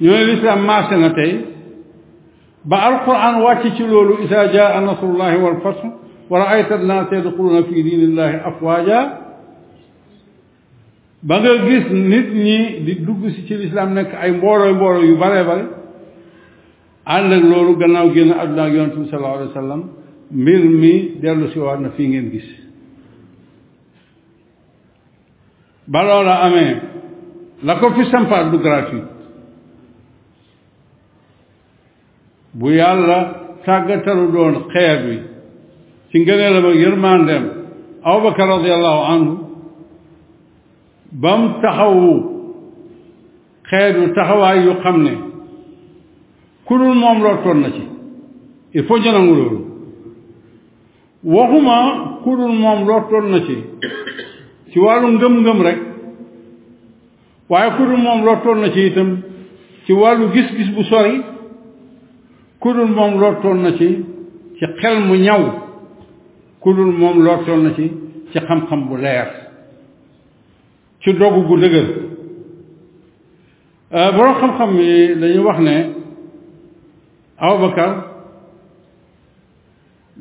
ñu 0.00 0.08
ne 0.10 0.24
lislaam 0.32 0.64
na 0.66 1.10
tey 1.14 1.32
ba 2.64 2.76
alquran 2.88 3.40
wàcc 3.42 3.76
ci 3.76 3.82
loolu 3.82 4.22
isa 4.24 4.46
jaa 4.52 4.80
nasrullahi 4.80 5.36
wal 5.44 5.60
fath 5.62 5.82
wa 6.30 6.38
raayta 6.38 6.74
annaasa 6.74 7.14
yadxuluuna 7.16 7.62
fi 7.68 7.82
diinillahi 7.82 8.36
afwaaja 8.48 8.98
ba 11.28 11.34
nga 11.40 11.52
gis 11.66 11.84
nit 12.10 12.28
ñi 12.44 12.58
di 12.86 12.94
dugg 13.06 13.24
si 13.34 13.42
ci 13.46 13.54
lislaam 13.56 13.92
nekk 13.94 14.12
ay 14.14 14.30
mboolooy 14.32 14.72
mbooloo 14.72 15.04
yu 15.04 15.16
bare 15.18 15.42
bare 15.48 15.64
ànd 17.04 17.32
loolu 17.50 17.76
gannaaw 17.76 18.08
génn 18.14 18.32
àdduna 18.42 18.62
ak 18.64 18.72
yonent 18.72 18.96
bi 18.96 19.08
sallallahu 19.10 19.34
alayhi 19.36 19.52
wa 19.52 19.60
sallam 19.62 19.80
mbir 20.42 20.60
mi 20.80 21.10
dellu 21.22 21.48
si 21.52 21.58
waat 21.58 21.78
na 21.80 21.88
ngeen 21.96 22.30
gis 22.30 22.48
ba 25.88 26.00
amee 26.46 26.74
la 27.62 27.74
ko 27.76 27.90
fi 27.94 28.04
sampaat 28.10 28.50
du 28.50 28.58
gratuit 28.58 29.04
bu 32.54 32.70
yàlla 32.70 33.32
tàggatalu 33.66 34.32
doon 34.34 34.54
xeer 34.74 34.98
bi 35.06 35.16
ci 36.12 36.18
ngëneelam 36.20 36.64
ak 36.70 36.74
yërmandeem 36.84 37.44
Abubakar 38.02 38.48
radiyallahu 38.56 39.00
anhu 39.14 39.32
bam 41.22 41.40
taxawu 41.62 42.12
xeer 43.70 43.92
taxawaay 44.16 44.58
yu 44.66 44.72
xam 44.82 44.96
ne 45.04 45.12
ku 46.66 46.72
moom 47.02 47.18
lottoon 47.24 47.58
na 47.62 47.68
ci 47.76 47.82
il 48.74 48.82
faut 48.86 48.98
ñu 48.98 49.10
nangu 49.12 49.34
loolu 49.40 49.58
moom 52.64 52.80
lottoon 52.88 53.24
na 53.32 53.38
ci 53.46 53.56
ci 54.72 54.76
wàllu 54.84 55.06
ngëm-ngëm 55.12 55.60
rek 55.66 55.78
waaye 57.50 57.70
ku 57.76 57.82
dul 57.88 57.96
moom 58.06 58.20
lottoon 58.26 58.58
na 58.62 58.68
ci 58.74 58.80
itam 58.88 59.10
ci 59.86 59.92
wàllu 59.92 60.24
gis-gis 60.34 60.70
bu 60.74 60.82
sori 60.90 61.14
ku 62.60 62.68
dul 62.72 62.88
moom 62.96 63.14
lottoon 63.20 63.58
na 63.62 63.70
ci 63.78 63.88
ci 64.58 64.64
xel 64.78 64.96
mu 65.08 65.14
ñaw 65.26 65.42
ku 66.62 66.68
dul 66.76 66.92
moom 67.00 67.16
lottoon 67.26 67.60
na 67.64 67.70
ci 67.76 67.84
ci 68.32 68.38
xam-xam 68.46 68.80
bu 68.88 68.96
leer 68.96 69.28
ci 71.02 71.10
dogu 71.20 71.40
gu 71.48 71.56
dëgër 71.62 71.88
euh, 73.96 74.10
borom 74.14 74.36
xam-xam 74.40 74.70
lañu 75.20 75.42
wax 75.46 75.58
ne 75.66 75.76
Abubakar 77.42 77.92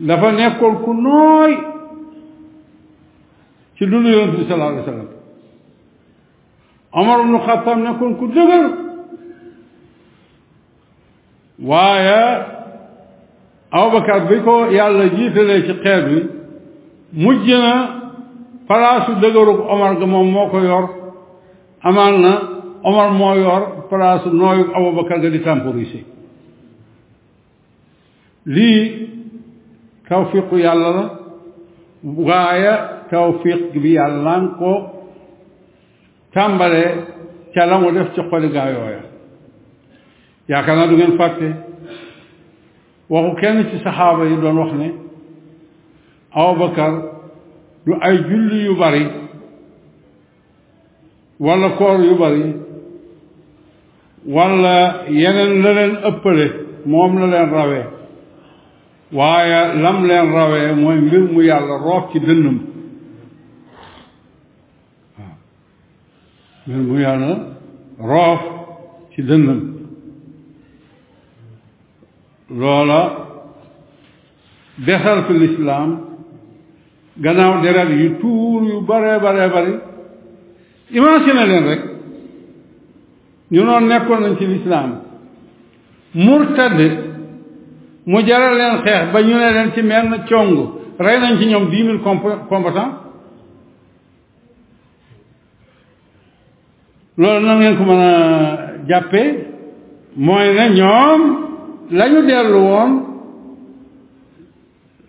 dafa 0.07 0.31
nekkoon 0.31 0.75
ku 0.83 0.91
nooy 0.93 1.53
ci 3.75 3.83
dundu 3.89 4.09
Yonent 4.13 4.33
bi 4.37 4.47
sallallahu 4.47 4.71
alayhi 4.71 4.85
wa 4.85 4.91
sallam 4.91 5.09
Omar 6.99 7.17
ibnu 7.21 7.37
nekkoon 7.87 8.13
ku 8.19 8.25
dëgër 8.35 8.65
waaye 11.63 12.43
Abubakar 13.71 14.25
bi 14.29 14.39
ko 14.43 14.55
yàlla 14.73 15.07
jiitalee 15.15 15.65
ci 15.65 15.73
xeet 15.83 16.05
wi 16.11 16.19
mujj 17.23 17.45
na 17.53 17.73
palaasu 18.67 19.11
dëgërub 19.21 19.59
Omar 19.73 19.95
ga 19.99 20.05
moom 20.05 20.27
moo 20.33 20.49
ko 20.49 20.59
yor 20.63 20.85
amaan 21.83 22.21
na 22.21 22.33
Omar 22.83 23.11
moo 23.11 23.35
yor 23.35 23.61
palaasu 23.89 24.29
nooyu 24.33 24.65
Abubakar 24.77 25.19
ga 25.21 25.29
di 25.29 25.39
temporise 25.39 25.99
lii 28.45 28.81
tawfiqu 30.09 30.55
yàlla 30.57 30.89
la 30.97 31.05
waaye 32.27 32.73
tawfiq 33.09 33.73
bi 33.83 33.89
yàlla 33.99 34.33
ko 34.59 34.71
tàmbalee 36.33 36.91
ca 37.53 37.65
la 37.65 37.77
mu 37.79 37.91
def 37.91 38.09
ci 38.15 38.21
xoli 38.29 38.49
gaa 38.53 38.97
yaakaar 40.49 40.75
naa 40.75 40.89
du 40.89 40.95
ngeen 40.97 41.17
fàtte 41.17 41.47
waxu 43.13 43.35
kenn 43.41 43.67
ci 43.69 43.75
saxaaba 43.83 44.23
yi 44.29 44.37
doon 44.41 44.57
wax 44.61 44.73
ne 44.81 44.89
Abubakar 46.39 46.91
du 47.85 47.91
ay 48.07 48.15
julli 48.29 48.57
yu 48.67 48.73
bari 48.81 49.05
wala 51.45 51.69
koor 51.77 51.97
yu 52.09 52.15
bari 52.21 52.45
wala 54.35 54.75
yeneen 55.21 55.53
la 55.63 55.71
leen 55.77 55.93
ëppale 56.09 56.45
moom 56.91 57.11
la 57.19 57.25
leen 57.33 57.49
rawee 57.57 57.85
waaye 59.17 59.61
lam 59.83 59.97
leen 60.09 60.27
rawee 60.37 60.69
mooy 60.81 60.97
mbir 61.01 61.21
mu 61.33 61.41
yàlla 61.49 61.75
roof 61.85 62.03
ci 62.11 62.19
dënnam 62.27 62.57
waaw 65.17 65.27
mbir 66.67 66.79
mu 66.89 66.95
yàlla 67.05 67.35
roof 68.11 68.41
ci 69.13 69.21
dënnam 69.29 69.78
loola 72.49 73.01
desal 74.85 75.23
fi 75.25 75.33
lislaam 75.33 75.89
gannaaw 77.23 77.61
deret 77.61 77.89
yi 77.99 78.09
tuur 78.21 78.61
yu 78.69 78.81
bare 78.89 79.19
bare 79.23 79.45
bari 79.53 79.73
imagine 80.99 81.45
leen 81.47 81.63
rek 81.69 81.81
ñu 83.51 83.61
noon 83.63 83.83
nekkoon 83.87 84.21
nañ 84.21 84.35
ci 84.39 84.45
lislaam 84.47 84.91
murtad 86.25 86.73
mu 88.09 88.17
jaral 88.27 88.55
leen 88.57 88.75
xeex 88.83 89.03
ba 89.13 89.19
ñu 89.21 89.35
ne 89.37 89.49
leen 89.51 89.69
ci 89.75 89.81
menn 89.81 90.11
cong 90.29 90.51
rey 91.05 91.17
nañ 91.19 91.33
ci 91.39 91.45
ñoom 91.45 91.65
ko 97.77 97.83
mën 97.89 97.99
a 98.09 98.11
jàppee 98.89 99.29
mooy 100.25 100.45
ne 100.57 100.63
ñoom 100.77 101.48
lañu 101.89 102.21
dellu 102.27 102.59
woon 102.69 102.91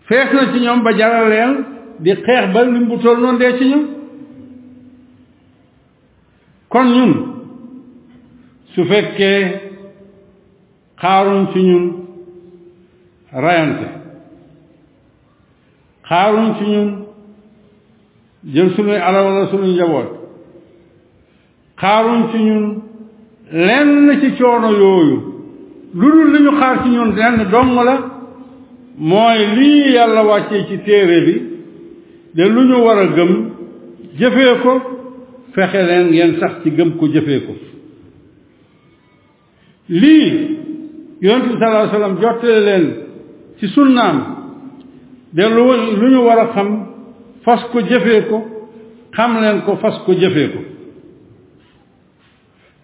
fees 0.09 0.29
na 0.37 0.43
ci 0.53 0.59
ñoom 0.61 0.81
ba 0.83 0.91
jaral 0.99 1.27
leen 1.29 1.53
di 1.99 2.13
xeex 2.25 2.45
ba 2.53 2.63
lim 2.65 2.87
bu 2.89 2.97
ci 2.99 3.65
ñun 3.71 3.85
kon 6.69 6.87
ñun 6.97 7.13
su 8.73 8.85
fekkee 8.91 9.43
xaaruñ 11.03 11.43
ci 11.53 11.61
ñun 11.69 11.85
rayante 13.45 13.87
xaaruñ 16.09 16.47
ci 16.59 16.65
ñun 16.65 16.89
jël 18.53 18.69
sunuy 18.75 18.97
alal 19.07 19.25
wala 19.27 19.47
sunuy 19.53 19.73
njaboot 19.75 20.09
xaaruñ 21.81 22.21
ci 22.33 22.39
ñun 22.49 22.67
lenn 23.67 24.21
ci 24.21 24.29
coono 24.39 24.71
yooyu 24.81 25.30
lu 25.99 26.09
dul 26.11 26.31
li 26.33 26.41
ñu 26.43 26.51
xaar 26.61 26.81
ci 26.83 26.89
ñun 26.89 27.15
lenn 27.17 27.51
dong 27.51 27.71
la 27.87 27.97
mooy 29.11 29.41
lii 29.57 29.93
yàlla 29.95 30.23
wàccee 30.29 30.67
ci 30.69 30.77
téere 30.85 31.21
bi 31.27 31.35
de 32.37 32.45
lu 32.49 32.63
ñu 32.69 32.79
war 32.87 32.99
a 32.99 33.07
gëm 33.07 33.33
jëfee 34.19 34.55
ko 34.63 34.73
fexe 35.55 35.83
leen 35.89 36.07
ngeen 36.11 36.37
sax 36.41 36.53
ci 36.63 36.71
gëm 36.77 36.97
ko 36.99 37.05
jëfee 37.15 37.45
ko 37.47 37.53
lii 39.89 40.59
yonent 41.21 41.47
bi 41.49 41.59
sallallahu 41.59 42.21
jottale 42.23 42.61
leen 42.67 42.85
ci 43.59 43.67
sunnaam 43.75 44.17
de 45.37 45.45
lu 45.55 45.63
lu 46.01 46.07
ñu 46.13 46.21
war 46.27 46.39
a 46.39 46.47
xam 46.55 46.69
fas 47.45 47.61
ko 47.73 47.79
jëfee 47.89 48.27
ko 48.29 48.39
xam 49.17 49.33
leen 49.43 49.59
ko 49.65 49.73
fas 49.83 49.97
ko 50.05 50.13
jëfee 50.21 50.51
ko 50.53 50.59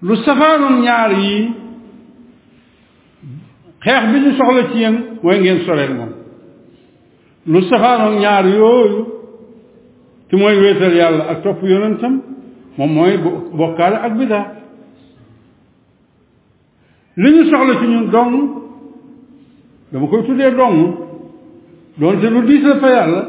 lu 0.06 0.14
safaanoon 0.16 0.76
ñaar 0.86 1.12
yi 1.24 1.64
xeex 3.86 4.02
bi 4.12 4.18
ñu 4.20 4.30
soxla 4.38 4.62
ci 4.72 4.78
yéen 4.78 4.94
mooy 5.22 5.38
ngeen 5.38 5.58
soreel 5.66 5.94
moom 5.98 6.08
lu 7.52 7.60
safaanoog 7.70 8.14
ñaar 8.22 8.44
yooyu 8.56 9.00
ki 10.28 10.34
mooy 10.40 10.56
wéetal 10.62 10.94
yàlla 11.00 11.22
ak 11.30 11.38
topp 11.44 11.62
yonentam 11.62 12.14
moom 12.76 12.90
mooy 12.94 13.12
bokkaale 13.58 13.96
ak 14.06 14.12
biddaa 14.18 14.46
li 17.22 17.30
ñu 17.30 17.42
soxla 17.50 17.72
ci 17.80 17.86
ñun 17.92 18.10
dong 18.14 18.34
dama 19.92 20.06
koy 20.10 20.22
tuddee 20.26 20.50
dong 20.60 20.78
doonte 22.00 22.26
lu 22.30 22.40
diis 22.48 22.62
la 22.70 22.76
fa 22.82 22.88
yàlla 22.96 23.22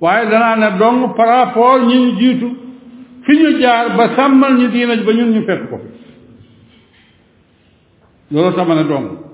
waaye 0.00 0.24
danaa 0.30 0.56
ne 0.56 0.68
dong 0.82 0.98
par 1.16 1.80
ñi 1.88 1.96
ñu 2.02 2.10
jiitu 2.20 2.48
fi 3.24 3.32
ñu 3.42 3.50
jaar 3.60 3.96
ba 3.96 4.04
sàmmal 4.16 4.52
ñu 4.58 4.66
diina 4.74 4.96
ba 5.06 5.12
ñun 5.16 5.30
ñu 5.34 5.40
fekk 5.48 5.62
ko 5.70 5.76
loolu 8.32 8.50
sama 8.56 8.74
ne 8.74 8.84
dong 8.90 9.27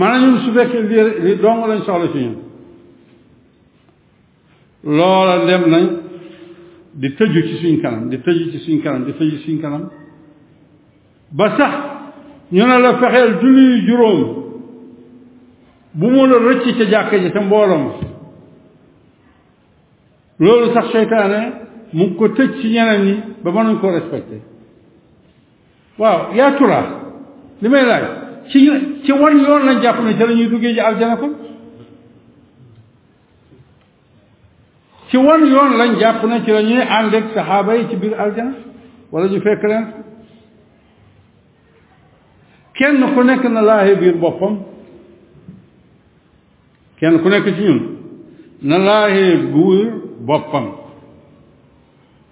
maanaam 0.00 0.22
ñun 0.24 0.38
su 0.44 0.50
fekkee 0.56 0.82
lii 0.90 1.04
li 1.24 1.32
dong 1.44 1.60
lañ 1.70 1.80
soxla 1.86 2.08
ci 2.12 2.20
ñun 2.24 2.36
loola 4.98 5.34
dem 5.48 5.62
nañ 5.72 5.86
di 7.00 7.08
tëju 7.16 7.40
ci 7.48 7.54
suñ 7.60 7.76
kanam 7.82 8.02
di 8.10 8.16
tëju 8.24 8.44
ci 8.52 8.58
suñ 8.64 8.78
kanam 8.82 9.02
di 9.06 9.12
tëju 9.18 9.36
ci 9.36 9.42
suñ 9.46 9.58
kanam 9.62 9.84
ba 11.36 11.46
sax 11.56 11.72
ñu 12.52 12.62
ne 12.68 12.76
la 12.84 12.96
fexeel 13.00 13.32
julli 13.40 13.66
juróom 13.86 14.20
bu 15.98 16.06
mu 16.14 16.22
la 16.30 16.36
rëcc 16.46 16.66
ca 16.78 16.84
jàkka 16.92 17.16
ji 17.22 17.30
te 17.32 17.40
mbooloo 17.40 17.78
ma 17.84 17.92
loolu 20.42 20.68
sax 20.74 20.86
seytaane 20.92 21.40
mu 21.96 22.04
ngi 22.04 22.14
ko 22.18 22.24
tëj 22.36 22.50
ci 22.60 22.66
ñeneen 22.74 23.02
ñi 23.06 23.16
ba 23.42 23.48
mënuñ 23.54 23.76
koo 23.80 23.90
respecté 23.98 24.38
waaw 26.00 26.18
yaa 26.36 26.50
turaa 26.58 26.86
li 27.62 27.68
may 27.68 27.84
laaj 27.90 28.04
ci 28.50 28.58
ci 29.04 29.12
wan 29.12 29.38
yoon 29.46 29.64
lañ 29.64 29.80
jàpp 29.82 30.00
ne 30.04 30.16
ca 30.18 30.24
la 30.26 30.32
ñuy 30.34 30.48
duggee 30.48 30.72
ji 30.72 30.80
aljana 30.80 31.16
kon 31.16 31.32
ci 35.08 35.16
wan 35.16 35.46
yoon 35.46 35.76
lañ 35.76 35.98
jàpp 36.00 36.24
na 36.26 36.40
ci 36.44 36.50
lañuy 36.50 36.72
ñuy 36.74 36.80
ànd 36.86 37.14
ak 37.14 37.24
saxaaba 37.34 37.74
yi 37.76 37.86
ci 37.88 37.96
biir 37.96 38.14
aljana 38.20 38.52
wala 39.12 39.26
ñu 39.28 39.40
fekk 39.40 39.62
leen 39.62 39.86
kenn 42.74 43.14
ku 43.14 43.22
nekk 43.22 43.44
na 43.44 43.60
laaye 43.62 43.94
biir 43.96 44.16
boppam 44.16 44.56
kenn 46.98 47.22
ku 47.22 47.28
nekk 47.28 47.54
ci 47.56 47.62
ñun 47.62 47.80
na 48.62 48.78
laaye 48.78 49.36
biir 49.36 49.86
boppam 50.26 50.66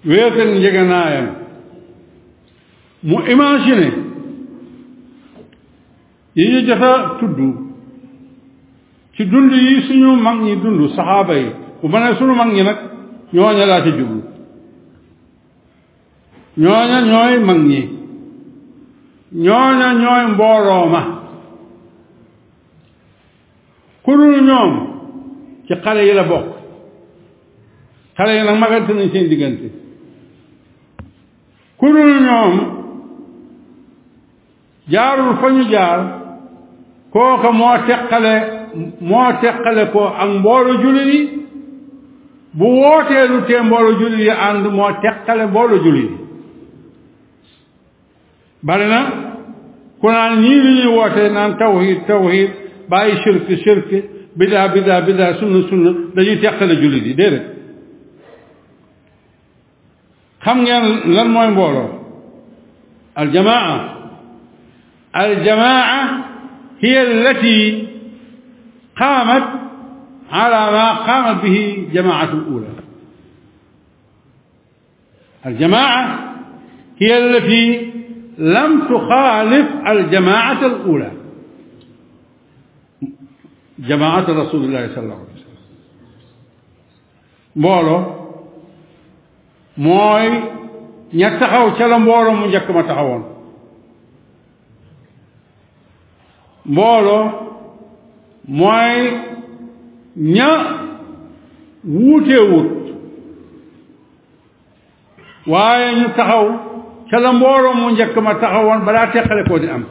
wéetal 0.05 0.51
njëganaayam 0.59 1.29
mu 3.03 3.19
imaginer 3.29 4.08
yi 6.37 6.45
ñu 6.49 6.61
jot 6.67 6.83
a 6.83 7.17
ci 9.17 9.25
dund 9.27 9.53
yi 9.53 9.83
suñu 9.83 10.15
mag 10.17 10.41
ñi 10.41 10.57
dund 10.61 10.89
saxaaba 10.95 11.35
yi 11.35 11.51
bu 11.81 11.87
ma 11.89 11.99
ne 12.01 12.17
suñu 12.17 12.35
mag 12.35 12.51
nag 12.53 12.79
ñooña 13.33 13.67
laa 13.67 13.83
ci 13.85 13.91
jublu 13.99 14.23
ñooña 16.57 16.99
ñooy 17.09 17.45
mag 17.47 17.59
ñi 17.69 17.83
ñooña 19.33 19.89
ñooy 20.03 20.25
mbooloo 20.33 20.87
ma 20.95 21.03
ku 24.03 24.11
ñoom 24.49 24.73
ci 25.67 25.75
xale 25.83 26.03
yi 26.07 26.13
la 26.15 26.23
bokk 26.25 26.49
xale 28.17 28.35
yi 28.39 28.43
nag 28.45 28.59
magante 28.59 28.93
nañ 28.95 29.11
seen 29.13 29.29
diggante 29.29 29.69
ku 31.79 31.87
dul 31.95 32.13
ñoom 32.27 32.55
jaarul 34.91 35.33
fa 35.41 35.51
ñu 35.51 35.65
jaar 35.73 36.18
kooka 37.13 37.53
moo 37.53 37.77
teqale 37.87 38.33
moo 39.01 39.33
teqale 39.41 39.85
ko 39.93 40.01
ak 40.19 40.29
mboolo 40.31 40.73
jullit 40.83 41.09
yi 41.15 41.23
bu 42.55 42.67
wootee 42.83 43.25
lu 43.29 43.45
tee 43.47 43.61
mboolo 43.63 43.93
jullit 44.01 44.21
yi 44.21 44.31
ànd 44.49 44.67
moo 44.77 44.91
teqale 45.03 45.47
mboolo 45.47 45.77
jullit 45.85 46.11
yi 46.11 46.17
bari 48.63 48.87
na 48.89 48.99
ku 50.01 50.07
naan 50.11 50.41
ñii 50.43 50.61
li 50.65 50.71
ñuy 50.83 50.95
wootee 50.97 51.29
naan 51.31 51.57
tawhid 51.59 52.07
tawhid 52.07 52.51
bàyyi 52.91 53.15
shirk 53.23 53.49
shirk 53.65 53.87
bidaa 54.39 54.69
bidaa 54.75 55.01
bidaa 55.07 55.33
sunna 55.39 55.69
sunna 55.69 55.91
dañuy 56.17 56.39
teqale 56.43 56.75
jullit 56.83 57.05
yi 57.07 57.15
déedéet 57.15 57.47
xam 60.45 60.59
ngeen 60.63 60.85
lan 61.17 61.29
mooy 61.35 61.49
mbooloo 61.51 61.89
aljamaa 63.15 63.73
aljamaa 65.13 66.28
هي 66.81 67.03
التي 67.03 67.89
قامت 69.01 69.45
على 70.31 70.73
ما 70.73 70.93
قامت 70.95 71.43
به 71.43 71.89
جماعة 71.93 72.25
الأولى 72.33 72.67
الجماعة 75.47 76.19
هي 76.99 77.19
التي 77.19 77.93
لم 78.39 78.81
تخالف 78.89 79.69
الجماعة 79.89 80.67
الأولى 80.67 81.13
جماعة 83.79 84.21
رسول 84.29 84.65
الله 84.65 84.89
صلى 84.95 85.05
الله 85.05 85.15
عليه 85.15 85.33
وسلم 85.35 85.63
بولو 87.57 88.07
موي 89.79 90.59
ña 91.21 91.39
taxaw 91.41 91.73
ca 91.79 91.87
la 91.89 91.99
mbooloo 91.99 93.33
mbooloo 96.69 97.29
mooy 98.49 98.97
ña 100.17 100.49
wuuteewut 101.95 102.73
waaye 105.53 105.87
ñu 106.01 106.09
taxaw 106.17 106.47
ca 107.11 107.17
la 107.25 107.31
mbooloo 107.33 107.75
mu 107.81 107.87
njëkk 107.91 108.17
ma 108.27 108.35
taxawoon 108.43 108.81
balaa 108.87 109.07
teqale 109.13 109.43
koo 109.49 109.59
di 109.59 109.69
am 109.71 109.85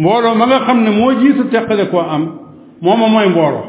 mbooloo 0.00 0.34
ma 0.38 0.46
nga 0.46 0.58
xam 0.66 0.78
ne 0.82 0.90
moo 0.98 1.12
jiitu 1.20 1.42
teqale 1.52 1.84
ko 1.92 2.00
am 2.00 2.22
mooma 2.82 3.06
mooy 3.12 3.28
mbooloo 3.32 3.64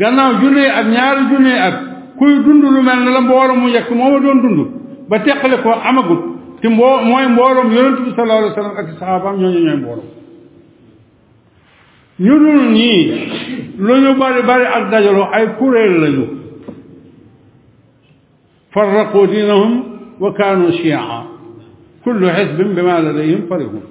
gannaaw 0.00 0.32
junne 0.40 0.64
ak 0.78 0.86
ñaari 0.94 1.22
junne 1.30 1.52
ak 1.66 1.76
kuy 2.18 2.34
dund 2.44 2.62
lu 2.74 2.80
mel 2.82 3.00
ne 3.04 3.10
la 3.16 3.20
mbooloo 3.20 3.56
mu 3.60 3.66
njëkk 3.68 3.88
mooma 3.90 4.18
doon 4.24 4.38
dund 4.42 4.58
ba 5.08 5.18
teqale 5.18 5.56
ko 5.62 5.70
amagut 5.90 6.33
te 6.64 6.70
mboo 6.70 6.96
mooy 7.04 7.26
mbooloom 7.28 7.72
yonent 7.76 7.98
bi 8.06 8.10
sallallahu 8.16 8.40
alayhi 8.40 8.54
wa 8.56 8.62
sallam 8.62 8.78
ak 8.78 8.86
saxaabaam 8.92 9.36
ñooñu 9.36 9.60
ñooy 9.60 9.76
mbooloom 9.76 10.10
ñu 12.24 12.34
dul 12.42 12.60
ñii 12.72 13.12
lu 13.78 13.94
ñu 14.02 14.10
bari 14.20 14.40
bari 14.48 14.64
ak 14.76 14.84
dajaloo 14.90 15.28
ay 15.36 15.46
kuréel 15.58 15.94
lañu 16.02 16.24
farraqu 18.72 19.26
diinahum 19.30 19.72
wa 20.22 20.30
kaanu 20.38 20.72
shiyaa 20.72 21.20
kullu 22.02 22.26
xisbin 22.36 22.70
bima 22.76 22.94
ladayhim 23.04 23.42
farihun 23.48 23.82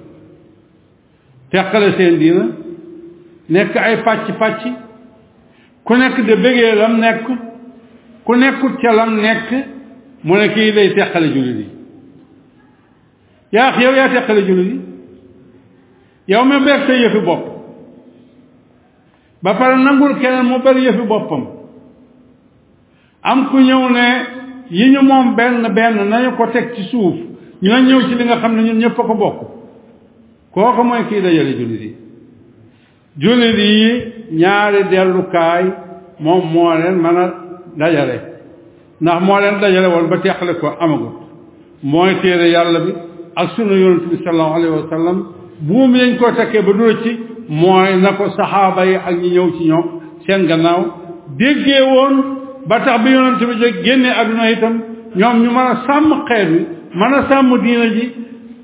teqale 1.50 1.88
seen 1.96 2.18
diina 2.18 2.44
nekk 3.50 3.76
ay 3.76 4.02
pàcc-pàcc 4.04 4.62
ku 5.84 5.92
nekk 5.96 6.16
de 6.26 6.34
bëggee 6.42 6.74
lam 6.74 6.98
nekk 6.98 7.24
ku 8.26 8.34
nekkut 8.34 8.74
ca 8.82 8.90
lam 8.92 9.14
nekk 9.22 9.48
mu 10.26 10.34
ne 10.36 10.48
kii 10.54 10.72
day 10.72 10.88
teqale 10.94 11.28
jullit 11.34 11.58
yi 11.58 11.73
yaa 13.56 13.72
yow 13.82 13.94
yaa 14.00 14.08
teqale 14.14 14.40
jullit 14.48 14.68
yi 14.72 14.80
yow 16.34 16.42
ma 16.50 16.56
beeg 16.66 16.88
yëfi 17.02 17.20
bopp 17.28 17.42
ba 19.42 19.54
pare 19.60 19.76
nangul 19.84 20.14
keneen 20.22 20.46
mu 20.50 20.58
bari 20.64 20.84
yëfi 20.86 21.04
boppam 21.12 21.42
am 23.22 23.46
ku 23.50 23.58
ñëw 23.68 23.82
ne 23.96 24.06
yi 24.78 24.90
ñu 24.92 25.02
moom 25.10 25.34
benn 25.38 25.68
benn 25.76 25.96
nañu 26.10 26.30
ko 26.36 26.46
teg 26.52 26.74
ci 26.74 26.82
suuf 26.90 27.14
ñu 27.62 27.78
ñëw 27.86 28.00
ci 28.08 28.14
li 28.16 28.24
nga 28.24 28.36
xam 28.40 28.56
ne 28.56 28.62
ñun 28.62 28.78
ñëpp 28.82 28.96
ko 29.08 29.14
bokk 29.22 29.38
kooku 30.54 30.82
mooy 30.90 31.02
kii 31.08 31.20
dajale 31.24 31.52
jullit 31.58 31.82
yi 31.86 31.92
jullit 33.22 33.56
yi 33.58 33.90
ñaari 34.40 34.80
dellukaay 34.90 35.64
moom 36.20 36.42
moo 36.52 36.74
leen 36.80 36.96
mën 37.04 37.16
a 37.22 37.24
dajale 37.78 38.16
ndax 39.02 39.18
moo 39.26 39.40
leen 39.42 39.56
dajale 39.62 39.86
woon 39.92 40.06
ba 40.10 40.16
teqale 40.22 40.54
ko 40.60 40.66
amagut 40.82 41.14
mooy 41.82 42.10
téere 42.22 42.48
yàlla 42.54 42.80
bi 42.84 42.92
ak 43.36 43.48
sunu 43.58 43.74
yonent 43.76 44.04
bi 44.10 44.16
sallallahu 44.24 44.54
alayhi 44.54 44.76
wa 44.82 44.86
sallam 44.90 45.18
buum 45.66 45.90
yañ 46.00 46.10
ko 46.20 46.26
takkee 46.38 46.62
ba 46.66 46.72
du 46.78 46.84
ci 47.02 47.10
mooy 47.60 47.90
na 48.02 48.10
ko 48.18 48.24
saxaaba 48.36 48.82
yi 48.90 48.94
ak 49.08 49.14
ñi 49.20 49.28
ñëw 49.34 49.46
ci 49.58 49.62
ñoom 49.70 49.86
seen 50.26 50.42
gannaaw 50.50 50.80
déggee 51.38 51.82
woon 51.90 52.14
ba 52.68 52.76
tax 52.84 53.02
bi 53.04 53.10
yonent 53.10 53.38
bi 53.40 53.54
jóg 55.18 55.36
ñu 55.42 55.50
mën 55.50 55.66
a 55.74 55.76
sàmm 55.86 56.10
mën 56.98 57.12
a 57.14 57.20
sàmm 57.28 57.50
diina 57.62 57.86
ji 57.94 58.04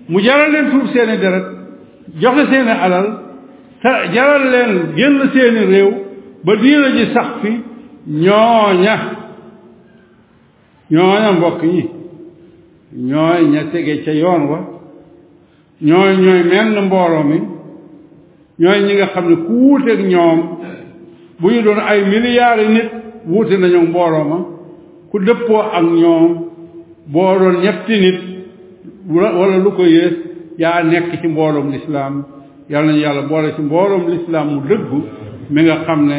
mu 0.08 0.18
jaral 0.20 0.50
leen 0.52 0.70
tuub 0.70 0.86
seeni 0.92 1.16
deret 1.18 1.46
joxe 2.20 2.42
seeni 2.50 2.72
alal 2.84 3.06
te 3.82 3.90
jaral 4.14 4.44
leen 4.52 4.72
génn 4.96 5.30
seeni 5.34 5.62
réew 5.72 5.90
ba 6.44 6.56
diina 6.56 6.88
ji 6.96 7.04
sax 7.14 7.28
fi 7.42 7.52
ñooña 8.24 8.94
ñooña 10.90 11.30
mbokk 11.38 11.62
yi 11.62 11.99
ñooy 12.92 13.46
ña 13.48 13.70
tege 13.70 14.02
ca 14.04 14.12
yoon 14.12 14.42
wa 14.50 14.58
ñooy 15.80 16.12
ñooy 16.16 16.42
menn 16.50 16.86
mbooloo 16.86 17.22
mi 17.24 17.38
ñooy 18.58 18.80
ñi 18.86 18.94
nga 18.98 19.06
xam 19.14 19.26
ne 19.30 19.36
ku 19.46 19.52
wuuteeg 19.64 20.00
ñoom 20.10 20.38
bu 21.40 21.48
ñu 21.52 21.62
doon 21.62 21.78
ay 21.78 22.00
milliards 22.10 22.62
yi 22.62 22.68
nit 22.74 22.88
wuute 23.30 23.54
nañu 23.58 23.80
mbooloo 23.88 24.24
ma 24.30 24.38
ku 25.10 25.18
dëppoo 25.20 25.62
ak 25.78 25.84
ñoom 26.02 26.30
boo 27.12 27.38
doon 27.38 27.56
ñetti 27.62 27.94
nit 28.00 28.18
wala 29.08 29.56
lu 29.58 29.70
ko 29.70 29.82
yées 29.86 30.16
yaa 30.58 30.82
nekk 30.82 31.20
ci 31.20 31.28
mbooloom 31.28 31.70
lislaam 31.70 32.24
yàlla 32.68 32.86
nañu 32.92 33.02
yàlla 33.06 33.22
boole 33.30 33.54
ci 33.54 33.60
mbooloom 33.62 34.04
lislaam 34.10 34.48
mu 34.50 34.60
dëggu 34.68 34.98
mi 35.48 35.62
nga 35.62 35.76
xam 35.86 36.06
ne 36.08 36.18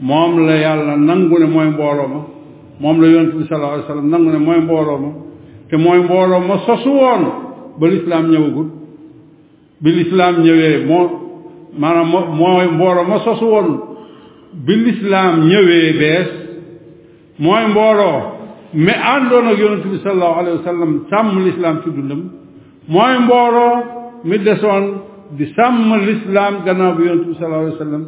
moom 0.00 0.44
la 0.46 0.56
yàlla 0.58 0.96
nangu 0.96 1.38
ne 1.38 1.46
mooy 1.46 1.66
mbooloo 1.68 2.08
ma 2.10 2.18
moom 2.80 3.00
la 3.00 3.06
yonent 3.08 3.32
bi 3.38 3.44
sallallahu 3.46 3.72
alayhi 3.74 3.82
wa 3.88 3.94
sallam 3.94 4.08
nangu 4.10 4.30
ne 4.32 4.38
mooy 4.38 4.58
mbooloo 4.60 4.98
ma 4.98 5.10
te 5.70 5.76
mooy 5.76 5.98
mbooloo 6.02 6.40
ma 6.48 6.56
sosu 6.66 6.90
woon 6.98 7.22
ba 7.78 7.86
lislaam 7.92 8.24
ñëwagul 8.32 8.68
bi 9.82 9.90
lislaam 9.98 10.34
ñëwee 10.44 10.72
moo 10.88 11.04
maanaam 11.80 12.08
mooy 12.40 12.66
mbooloo 12.76 13.06
ma 13.10 13.18
sosu 13.24 13.44
woon 13.52 13.68
bi 14.66 14.74
lislaam 14.84 15.34
ñëwee 15.50 15.92
bees 16.00 16.28
mooy 17.38 17.64
mbooloo 17.72 18.18
mais 18.74 18.98
àndoon 19.14 19.46
ak 19.50 19.58
yonent 19.58 19.84
bi 19.92 19.98
sallallahu 20.02 20.38
alayhi 20.40 20.58
wa 20.58 20.64
sallam 20.64 20.90
sàmm 21.10 21.44
lislaam 21.46 21.76
ci 21.84 21.88
dundam 21.96 22.20
mooy 22.88 23.14
mbooloo 23.24 23.74
mi 24.24 24.36
desoon 24.46 24.84
di 25.38 25.46
sàmm 25.56 25.88
lislaam 26.08 26.54
gannaaw 26.64 26.92
bi 26.98 27.06
yonent 27.06 27.26
bi 27.28 27.34
sallallahu 27.38 27.70
wa 27.72 27.78
sallam 27.78 28.02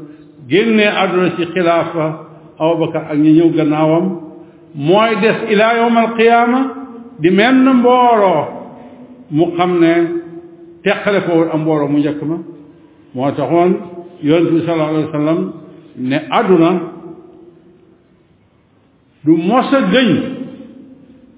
génnee 0.49 0.89
àdduna 1.03 1.31
ci 1.37 1.45
xilaafa 1.55 2.07
Abubakar 2.63 3.09
ak 3.11 3.19
ñi 3.19 3.33
ñëw 3.33 3.51
gannaawam 3.57 4.05
mooy 4.75 5.11
des 5.23 5.37
ilaa 5.53 5.75
yawmal 5.77 6.09
qiyaama 6.19 6.82
di 7.23 7.31
menn 7.37 7.67
mbooloo 7.79 8.43
mu 9.37 9.45
xam 9.57 9.73
ne 9.81 9.91
teqale 10.85 11.21
ko 11.27 11.31
woon 11.39 11.49
am 11.55 11.61
mbooloo 11.65 11.89
mu 11.93 11.99
njëkk 11.99 12.21
ma 12.31 12.37
moo 13.15 13.31
taxoon 13.39 13.71
yonent 14.29 14.51
bi 14.55 14.61
sallallahu 14.67 15.15
alayhi 15.15 15.49
ne 16.11 16.17
àdduna 16.39 16.71
du 19.25 19.31
mos 19.49 19.69
a 19.75 19.81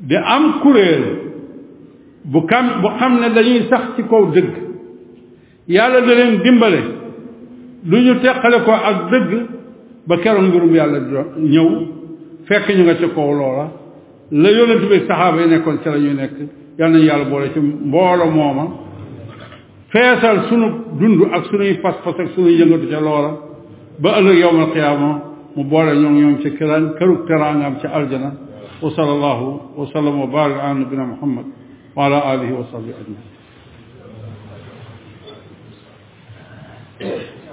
di 0.09 0.16
am 0.16 0.45
kuréel 0.62 1.05
bu 2.32 2.39
kam 2.51 2.66
bu 2.82 2.89
xam 2.99 3.12
ne 3.20 3.28
dañuy 3.37 3.62
sax 3.70 3.82
ci 3.97 4.03
kaw 4.11 4.22
dëgg 4.35 4.51
yàlla 5.68 6.01
da 6.07 6.12
leen 6.18 6.35
dimbale 6.45 6.80
du 7.91 7.97
ñu 8.05 8.14
teqale 8.22 8.59
ko 8.66 8.70
ak 8.91 8.99
dëgg 9.11 9.30
ba 10.09 10.16
keroog 10.22 10.45
mbirum 10.49 10.74
yàlla 10.74 10.99
di 11.01 11.14
ñëw 11.53 11.68
fekk 12.49 12.66
ñu 12.76 12.82
nga 12.85 12.95
ci 12.97 13.07
kaw 13.14 13.30
loola 13.41 13.66
la 14.31 14.51
yonent 14.51 14.89
bi 14.91 14.99
saxaaba 15.07 15.41
yi 15.43 15.49
nekkoon 15.51 15.79
ca 15.83 15.91
la 15.95 15.99
ñuy 15.99 16.14
nekk 16.14 16.35
yal 16.79 16.91
nañu 16.91 17.05
yàlla 17.05 17.25
boole 17.27 17.53
ci 17.53 17.61
mboolo 17.61 18.25
mooma 18.31 18.64
feesal 19.89 20.47
sunu 20.49 20.66
dund 20.99 21.20
ak 21.33 21.45
sunuy 21.51 21.79
pas-pas 21.83 22.16
ak 22.18 22.29
sunuy 22.35 22.57
yëngatu 22.59 22.87
ca 22.91 23.01
loola 23.01 23.31
ba 23.99 24.11
ëllëg 24.18 24.39
yawmal 24.39 24.70
qiyaama 24.72 25.11
mu 25.55 25.64
boole 25.64 25.93
ñoom 25.95 26.14
ñoom 26.18 26.41
ci 26.41 26.51
këran 26.57 26.95
kërug 26.99 27.27
teraangaam 27.27 27.79
ci 27.81 27.87
aljana 27.87 28.33
wa 28.83 28.91
sallallahu 28.91 29.77
wa 29.77 29.87
sallam 29.93 30.20
wa 30.20 30.27
barik 30.27 30.57
ala 30.59 30.72
nabina 30.75 31.05
muhammad 31.05 31.45
wa 31.95 32.05
ala 32.07 32.18
alihi 32.20 32.53
wa 32.53 32.64
sahbihi 32.70 32.95
ajmain 37.01 37.43